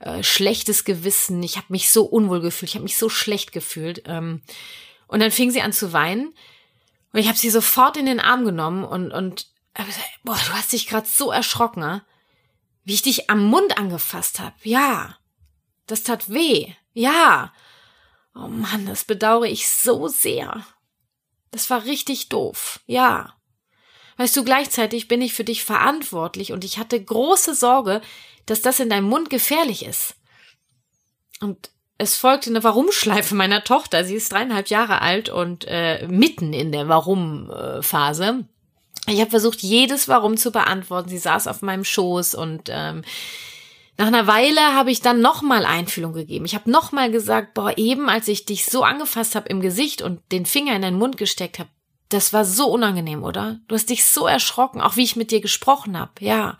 äh, 0.00 0.22
schlechtes 0.22 0.84
Gewissen, 0.84 1.42
ich 1.42 1.56
habe 1.56 1.66
mich 1.70 1.90
so 1.90 2.04
unwohl 2.04 2.40
gefühlt, 2.40 2.70
ich 2.70 2.74
habe 2.74 2.84
mich 2.84 2.96
so 2.96 3.08
schlecht 3.08 3.52
gefühlt. 3.52 4.02
Ähm, 4.06 4.42
und 5.06 5.20
dann 5.20 5.30
fing 5.30 5.50
sie 5.50 5.62
an 5.62 5.72
zu 5.72 5.92
weinen 5.92 6.34
und 7.14 7.20
ich 7.20 7.28
habe 7.28 7.38
sie 7.38 7.50
sofort 7.50 7.96
in 7.96 8.06
den 8.06 8.18
Arm 8.18 8.44
genommen 8.44 8.82
und, 8.82 9.12
und 9.12 9.46
boah, 10.24 10.34
du 10.34 10.52
hast 10.52 10.72
dich 10.72 10.88
gerade 10.88 11.06
so 11.08 11.30
erschrocken, 11.30 11.78
ne? 11.78 12.04
wie 12.82 12.94
ich 12.94 13.02
dich 13.02 13.30
am 13.30 13.46
Mund 13.46 13.78
angefasst 13.78 14.40
habe. 14.40 14.56
Ja, 14.64 15.16
das 15.86 16.02
tat 16.02 16.28
weh. 16.28 16.74
Ja. 16.92 17.52
Oh 18.34 18.48
Mann, 18.48 18.86
das 18.86 19.04
bedauere 19.04 19.46
ich 19.46 19.68
so 19.68 20.08
sehr. 20.08 20.66
Das 21.52 21.70
war 21.70 21.84
richtig 21.84 22.30
doof, 22.30 22.80
ja. 22.86 23.36
Weißt 24.16 24.36
du, 24.36 24.42
gleichzeitig 24.42 25.06
bin 25.06 25.22
ich 25.22 25.34
für 25.34 25.44
dich 25.44 25.62
verantwortlich 25.62 26.50
und 26.50 26.64
ich 26.64 26.78
hatte 26.78 27.00
große 27.00 27.54
Sorge, 27.54 28.02
dass 28.44 28.60
das 28.60 28.80
in 28.80 28.90
deinem 28.90 29.08
Mund 29.08 29.30
gefährlich 29.30 29.84
ist. 29.84 30.16
Und 31.40 31.70
es 31.98 32.16
folgte 32.16 32.50
eine 32.50 32.64
Warum-Schleife 32.64 33.34
meiner 33.34 33.62
Tochter. 33.62 34.04
Sie 34.04 34.16
ist 34.16 34.32
dreieinhalb 34.32 34.68
Jahre 34.68 35.00
alt 35.00 35.28
und 35.28 35.64
äh, 35.68 36.06
mitten 36.08 36.52
in 36.52 36.72
der 36.72 36.88
Warum-Phase. 36.88 38.44
Ich 39.06 39.20
habe 39.20 39.30
versucht, 39.30 39.62
jedes 39.62 40.08
Warum 40.08 40.36
zu 40.36 40.50
beantworten. 40.50 41.08
Sie 41.08 41.18
saß 41.18 41.46
auf 41.46 41.62
meinem 41.62 41.84
Schoß 41.84 42.34
und 42.34 42.68
ähm, 42.68 43.02
nach 43.96 44.08
einer 44.08 44.26
Weile 44.26 44.60
habe 44.74 44.90
ich 44.90 45.02
dann 45.02 45.20
nochmal 45.20 45.64
Einfühlung 45.64 46.12
gegeben. 46.12 46.46
Ich 46.46 46.54
habe 46.54 46.70
nochmal 46.70 47.12
gesagt, 47.12 47.54
boah, 47.54 47.76
eben 47.78 48.08
als 48.08 48.26
ich 48.26 48.44
dich 48.44 48.64
so 48.64 48.82
angefasst 48.82 49.36
habe 49.36 49.48
im 49.48 49.60
Gesicht 49.60 50.02
und 50.02 50.20
den 50.32 50.46
Finger 50.46 50.74
in 50.74 50.82
deinen 50.82 50.98
Mund 50.98 51.16
gesteckt 51.16 51.60
habe, 51.60 51.70
das 52.08 52.32
war 52.32 52.44
so 52.44 52.70
unangenehm, 52.70 53.22
oder? 53.22 53.60
Du 53.68 53.74
hast 53.74 53.90
dich 53.90 54.04
so 54.04 54.26
erschrocken, 54.26 54.80
auch 54.80 54.96
wie 54.96 55.04
ich 55.04 55.16
mit 55.16 55.30
dir 55.30 55.40
gesprochen 55.40 55.98
habe, 55.98 56.12
ja. 56.20 56.58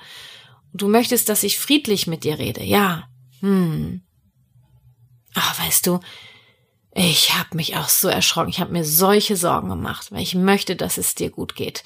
Und 0.72 0.82
du 0.82 0.88
möchtest, 0.88 1.28
dass 1.28 1.42
ich 1.42 1.58
friedlich 1.58 2.06
mit 2.06 2.24
dir 2.24 2.38
rede, 2.38 2.62
ja. 2.62 3.08
Hm. 3.40 4.02
Ach, 5.34 5.58
weißt 5.60 5.86
du, 5.86 6.00
ich 6.94 7.34
habe 7.34 7.56
mich 7.56 7.76
auch 7.76 7.88
so 7.88 8.08
erschrocken. 8.08 8.50
Ich 8.50 8.60
habe 8.60 8.72
mir 8.72 8.84
solche 8.84 9.36
Sorgen 9.36 9.68
gemacht, 9.68 10.12
weil 10.12 10.22
ich 10.22 10.34
möchte, 10.34 10.76
dass 10.76 10.96
es 10.96 11.14
dir 11.14 11.30
gut 11.30 11.56
geht. 11.56 11.82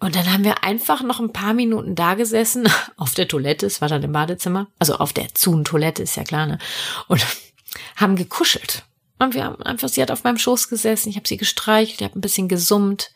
Und 0.00 0.14
dann 0.14 0.32
haben 0.32 0.44
wir 0.44 0.62
einfach 0.62 1.02
noch 1.02 1.18
ein 1.18 1.32
paar 1.32 1.54
Minuten 1.54 1.96
da 1.96 2.14
gesessen, 2.14 2.68
auf 2.96 3.14
der 3.14 3.26
Toilette, 3.26 3.66
es 3.66 3.80
war 3.80 3.88
dann 3.88 4.02
im 4.02 4.12
Badezimmer, 4.12 4.68
also 4.78 4.94
auf 4.96 5.12
der 5.12 5.34
Zun-Toilette, 5.34 6.04
ist 6.04 6.16
ja 6.16 6.22
klar, 6.22 6.46
ne? 6.46 6.58
Und 7.08 7.26
haben 7.96 8.14
gekuschelt. 8.14 8.84
Und 9.18 9.34
wir 9.34 9.44
haben 9.44 9.60
einfach, 9.64 9.88
sie 9.88 10.00
hat 10.00 10.12
auf 10.12 10.22
meinem 10.22 10.38
Schoß 10.38 10.68
gesessen, 10.68 11.08
ich 11.08 11.16
habe 11.16 11.26
sie 11.26 11.36
gestreichelt, 11.36 12.00
ich 12.00 12.04
habe 12.04 12.16
ein 12.16 12.22
bisschen 12.22 12.46
gesummt. 12.46 13.10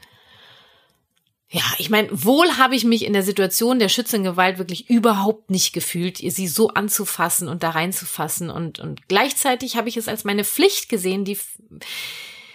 Ja, 1.54 1.64
ich 1.76 1.90
meine, 1.90 2.08
wohl 2.10 2.56
habe 2.56 2.74
ich 2.74 2.84
mich 2.84 3.04
in 3.04 3.12
der 3.12 3.22
Situation 3.22 3.78
der 3.78 3.90
Schützengewalt 3.90 4.56
wirklich 4.56 4.88
überhaupt 4.88 5.50
nicht 5.50 5.74
gefühlt, 5.74 6.16
sie 6.16 6.48
so 6.48 6.70
anzufassen 6.70 7.46
und 7.46 7.62
da 7.62 7.70
reinzufassen. 7.70 8.48
Und, 8.48 8.78
und 8.78 9.06
gleichzeitig 9.06 9.76
habe 9.76 9.90
ich 9.90 9.98
es 9.98 10.08
als 10.08 10.24
meine 10.24 10.44
Pflicht 10.44 10.88
gesehen, 10.88 11.26
die 11.26 11.38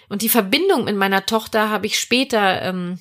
und 0.10 0.23
die 0.23 0.29
Verbindung 0.29 0.86
mit 0.86 0.95
meiner 0.95 1.25
Tochter 1.27 1.69
habe 1.69 1.86
ich 1.86 1.99
später 1.99 2.63
ähm, 2.63 2.97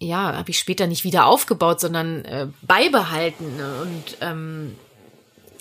ja, 0.00 0.36
habe 0.36 0.50
ich 0.50 0.58
später 0.58 0.86
nicht 0.86 1.04
wieder 1.04 1.26
aufgebaut, 1.26 1.80
sondern 1.80 2.24
äh, 2.24 2.48
beibehalten. 2.62 3.60
Und 3.60 4.16
ähm, 4.20 4.76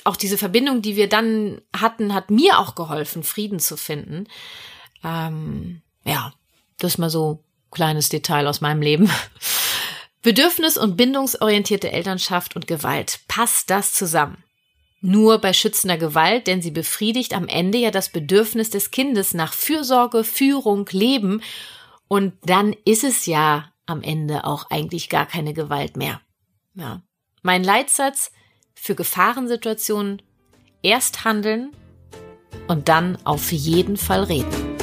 auch 0.03 0.15
diese 0.15 0.37
Verbindung, 0.37 0.81
die 0.81 0.95
wir 0.95 1.09
dann 1.09 1.61
hatten, 1.75 2.13
hat 2.13 2.31
mir 2.31 2.59
auch 2.59 2.75
geholfen, 2.75 3.23
Frieden 3.23 3.59
zu 3.59 3.77
finden. 3.77 4.27
Ähm, 5.03 5.81
ja, 6.03 6.33
das 6.77 6.97
mal 6.97 7.09
so 7.09 7.43
kleines 7.71 8.09
Detail 8.09 8.47
aus 8.47 8.61
meinem 8.61 8.81
Leben. 8.81 9.09
Bedürfnis- 10.21 10.77
und 10.77 10.97
bindungsorientierte 10.97 11.91
Elternschaft 11.91 12.55
und 12.55 12.67
Gewalt. 12.67 13.19
Passt 13.27 13.69
das 13.69 13.93
zusammen? 13.93 14.43
Nur 14.99 15.37
bei 15.39 15.53
schützender 15.53 15.97
Gewalt, 15.97 16.47
denn 16.47 16.61
sie 16.61 16.71
befriedigt 16.71 17.33
am 17.33 17.47
Ende 17.47 17.77
ja 17.77 17.91
das 17.91 18.09
Bedürfnis 18.09 18.69
des 18.69 18.91
Kindes 18.91 19.33
nach 19.33 19.53
Fürsorge, 19.53 20.23
Führung, 20.23 20.87
Leben. 20.91 21.41
Und 22.07 22.33
dann 22.43 22.75
ist 22.83 23.03
es 23.03 23.25
ja 23.25 23.71
am 23.85 24.01
Ende 24.01 24.43
auch 24.43 24.69
eigentlich 24.69 25.09
gar 25.09 25.25
keine 25.25 25.53
Gewalt 25.53 25.97
mehr. 25.97 26.19
Ja. 26.73 27.01
Mein 27.41 27.63
Leitsatz 27.63 28.31
für 28.75 28.95
Gefahrensituationen 28.95 30.21
erst 30.81 31.23
handeln 31.23 31.71
und 32.67 32.89
dann 32.89 33.17
auf 33.23 33.51
jeden 33.51 33.97
Fall 33.97 34.23
reden. 34.23 34.76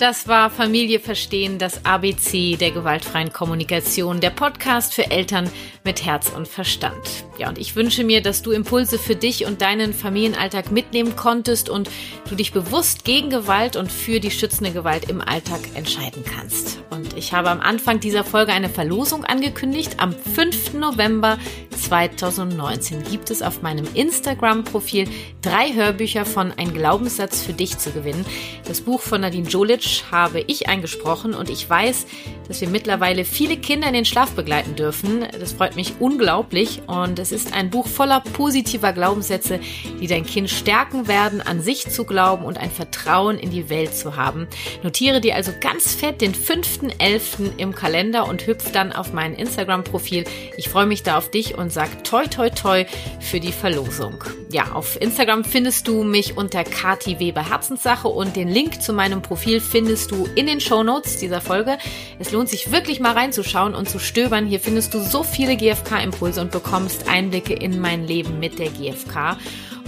Das 0.00 0.26
war 0.26 0.48
Familie 0.48 0.98
verstehen, 0.98 1.58
das 1.58 1.84
ABC 1.84 2.56
der 2.56 2.70
gewaltfreien 2.70 3.34
Kommunikation, 3.34 4.18
der 4.18 4.30
Podcast 4.30 4.94
für 4.94 5.10
Eltern 5.10 5.50
mit 5.84 6.04
Herz 6.04 6.30
und 6.30 6.46
Verstand. 6.46 7.24
Ja, 7.38 7.48
und 7.48 7.58
ich 7.58 7.74
wünsche 7.74 8.04
mir, 8.04 8.22
dass 8.22 8.42
du 8.42 8.50
Impulse 8.50 8.98
für 8.98 9.16
dich 9.16 9.46
und 9.46 9.62
deinen 9.62 9.94
Familienalltag 9.94 10.70
mitnehmen 10.70 11.16
konntest 11.16 11.68
und 11.68 11.90
du 12.28 12.34
dich 12.34 12.52
bewusst 12.52 13.04
gegen 13.04 13.30
Gewalt 13.30 13.76
und 13.76 13.90
für 13.90 14.20
die 14.20 14.30
schützende 14.30 14.72
Gewalt 14.72 15.08
im 15.08 15.20
Alltag 15.20 15.60
entscheiden 15.74 16.22
kannst. 16.24 16.82
Und 16.90 17.16
ich 17.16 17.32
habe 17.32 17.50
am 17.50 17.60
Anfang 17.60 18.00
dieser 18.00 18.24
Folge 18.24 18.52
eine 18.52 18.68
Verlosung 18.68 19.24
angekündigt. 19.24 19.96
Am 19.98 20.12
5. 20.12 20.74
November 20.74 21.38
2019 21.70 23.04
gibt 23.04 23.30
es 23.30 23.40
auf 23.40 23.62
meinem 23.62 23.86
Instagram-Profil 23.94 25.08
drei 25.40 25.72
Hörbücher 25.72 26.24
von 26.26 26.52
Ein 26.56 26.74
Glaubenssatz 26.74 27.42
für 27.42 27.52
dich 27.52 27.78
zu 27.78 27.90
gewinnen. 27.90 28.26
Das 28.66 28.82
Buch 28.82 29.00
von 29.00 29.22
Nadine 29.22 29.48
Jolic 29.48 30.04
habe 30.10 30.40
ich 30.46 30.68
eingesprochen 30.68 31.34
und 31.34 31.48
ich 31.48 31.68
weiß, 31.68 32.06
dass 32.48 32.60
wir 32.60 32.68
mittlerweile 32.68 33.24
viele 33.24 33.56
Kinder 33.56 33.88
in 33.88 33.94
den 33.94 34.04
Schlaf 34.04 34.32
begleiten 34.32 34.76
dürfen. 34.76 35.24
Das 35.38 35.52
freut 35.52 35.69
mich 35.76 35.94
unglaublich 36.00 36.82
und 36.86 37.18
es 37.18 37.32
ist 37.32 37.52
ein 37.52 37.70
Buch 37.70 37.86
voller 37.86 38.20
positiver 38.20 38.92
Glaubenssätze, 38.92 39.60
die 40.00 40.06
dein 40.06 40.24
Kind 40.24 40.50
stärken 40.50 41.08
werden, 41.08 41.40
an 41.40 41.60
sich 41.60 41.88
zu 41.88 42.04
glauben 42.04 42.44
und 42.44 42.58
ein 42.58 42.70
Vertrauen 42.70 43.38
in 43.38 43.50
die 43.50 43.68
Welt 43.68 43.94
zu 43.94 44.16
haben. 44.16 44.48
Notiere 44.82 45.20
dir 45.20 45.34
also 45.34 45.52
ganz 45.60 45.94
fett 45.94 46.20
den 46.20 46.34
5.11. 46.34 47.56
im 47.56 47.74
Kalender 47.74 48.28
und 48.28 48.46
hüpf 48.46 48.72
dann 48.72 48.92
auf 48.92 49.12
mein 49.12 49.34
Instagram-Profil. 49.34 50.24
Ich 50.56 50.68
freue 50.68 50.86
mich 50.86 51.02
da 51.02 51.18
auf 51.18 51.30
dich 51.30 51.56
und 51.56 51.72
sag 51.72 52.04
toi 52.04 52.26
toi 52.26 52.50
toi 52.50 52.84
für 53.20 53.40
die 53.40 53.52
Verlosung. 53.52 54.24
Ja, 54.50 54.72
auf 54.72 55.00
Instagram 55.00 55.44
findest 55.44 55.86
du 55.86 56.02
mich 56.02 56.36
unter 56.36 56.64
Kati 56.64 57.20
Weber 57.20 57.48
Herzenssache 57.48 58.08
und 58.08 58.34
den 58.34 58.48
Link 58.48 58.82
zu 58.82 58.92
meinem 58.92 59.22
Profil 59.22 59.60
findest 59.60 60.10
du 60.10 60.26
in 60.34 60.46
den 60.46 60.60
Show 60.60 60.82
Notes 60.82 61.18
dieser 61.18 61.40
Folge. 61.40 61.78
Es 62.18 62.32
lohnt 62.32 62.48
sich 62.48 62.72
wirklich 62.72 62.98
mal 62.98 63.12
reinzuschauen 63.12 63.74
und 63.74 63.88
zu 63.88 63.98
stöbern. 63.98 64.46
Hier 64.46 64.60
findest 64.60 64.94
du 64.94 65.00
so 65.00 65.22
viele 65.22 65.56
GFK-Impulse 65.60 66.40
und 66.40 66.50
bekommst 66.50 67.08
Einblicke 67.08 67.52
in 67.52 67.80
mein 67.80 68.06
Leben 68.06 68.40
mit 68.40 68.58
der 68.58 68.70
GFK 68.70 69.36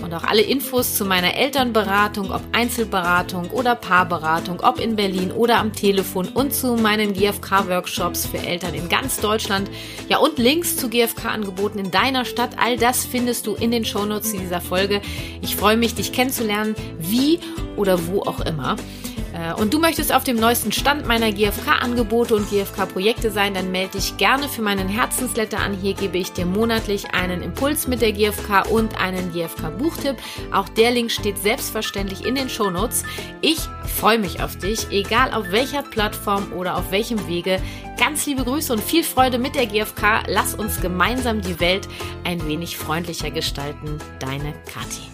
und 0.03 0.13
auch 0.15 0.25
alle 0.25 0.43
Infos 0.43 0.97
zu 0.97 1.05
meiner 1.05 1.35
Elternberatung, 1.35 2.31
ob 2.31 2.43
Einzelberatung 2.53 3.51
oder 3.51 3.75
Paarberatung, 3.75 4.61
ob 4.61 4.81
in 4.81 4.97
Berlin 4.97 5.31
oder 5.31 5.59
am 5.59 5.73
Telefon 5.73 6.29
und 6.29 6.53
zu 6.53 6.77
meinen 6.77 7.15
GFK-Workshops 7.15 8.27
für 8.27 8.39
Eltern 8.39 8.75
in 8.75 8.89
ganz 8.89 9.21
Deutschland. 9.21 9.71
Ja, 10.09 10.19
und 10.19 10.39
Links 10.39 10.77
zu 10.77 10.89
GFK-Angeboten 10.89 11.79
in 11.79 11.91
deiner 11.91 12.25
Stadt. 12.25 12.51
All 12.59 12.77
das 12.77 13.05
findest 13.05 13.47
du 13.47 13.55
in 13.55 13.71
den 13.71 13.85
Shownotes 13.85 14.33
dieser 14.33 14.61
Folge. 14.61 15.01
Ich 15.41 15.57
freue 15.57 15.77
mich, 15.77 15.95
dich 15.95 16.13
kennenzulernen, 16.13 16.75
wie 16.99 17.39
oder 17.77 18.07
wo 18.07 18.21
auch 18.23 18.41
immer. 18.41 18.77
Äh, 19.33 19.55
und 19.55 19.73
du 19.73 19.79
möchtest 19.79 20.14
auf 20.14 20.25
dem 20.25 20.37
neuesten 20.37 20.73
Stand 20.73 21.07
meiner 21.07 21.33
GFK-Angebote 21.33 22.35
und 22.35 22.51
GFK-Projekte 22.51 23.31
sein, 23.31 23.55
dann 23.55 23.71
melde 23.71 23.99
dich 23.99 24.16
gerne 24.16 24.49
für 24.49 24.62
meinen 24.62 24.88
Herzensletter 24.88 25.59
an. 25.59 25.75
Hier 25.75 25.95
gebe 25.95 26.18
ich 26.18 26.33
dir 26.33 26.47
monatlich 26.47 27.14
einen 27.14 27.42
Impuls 27.42 27.87
mit 27.87 28.03
der 28.03 28.12
GFK 28.12 28.71
und 28.71 29.01
einen 29.01 29.33
GFK-Buchtipp. 29.33 30.16
Auch 30.53 30.68
der 30.68 30.90
Link 30.90 31.11
steht 31.11 31.38
selbstverständlich 31.38 32.25
in 32.25 32.35
den 32.35 32.49
Shownotes. 32.49 33.05
Ich 33.40 33.59
freue 33.99 34.18
mich 34.18 34.42
auf 34.42 34.57
dich, 34.57 34.90
egal 34.90 35.33
auf 35.33 35.51
welcher 35.51 35.83
Plattform 35.83 36.53
oder 36.53 36.77
auf 36.77 36.90
welchem 36.90 37.27
Wege. 37.29 37.61
Ganz 37.99 38.27
liebe 38.27 38.45
Grüße 38.45 38.73
und 38.73 38.83
viel 38.83 39.05
Freude 39.05 39.38
mit 39.38 39.55
der 39.55 39.66
GFK. 39.66 40.25
Lass 40.27 40.55
uns 40.55 40.81
gemeinsam 40.81 41.40
die 41.40 41.61
Welt 41.61 41.88
ein 42.25 42.47
wenig 42.47 42.77
freundlicher 42.77 43.31
gestalten. 43.31 43.99
Deine 44.18 44.55
Kathi. 44.73 45.12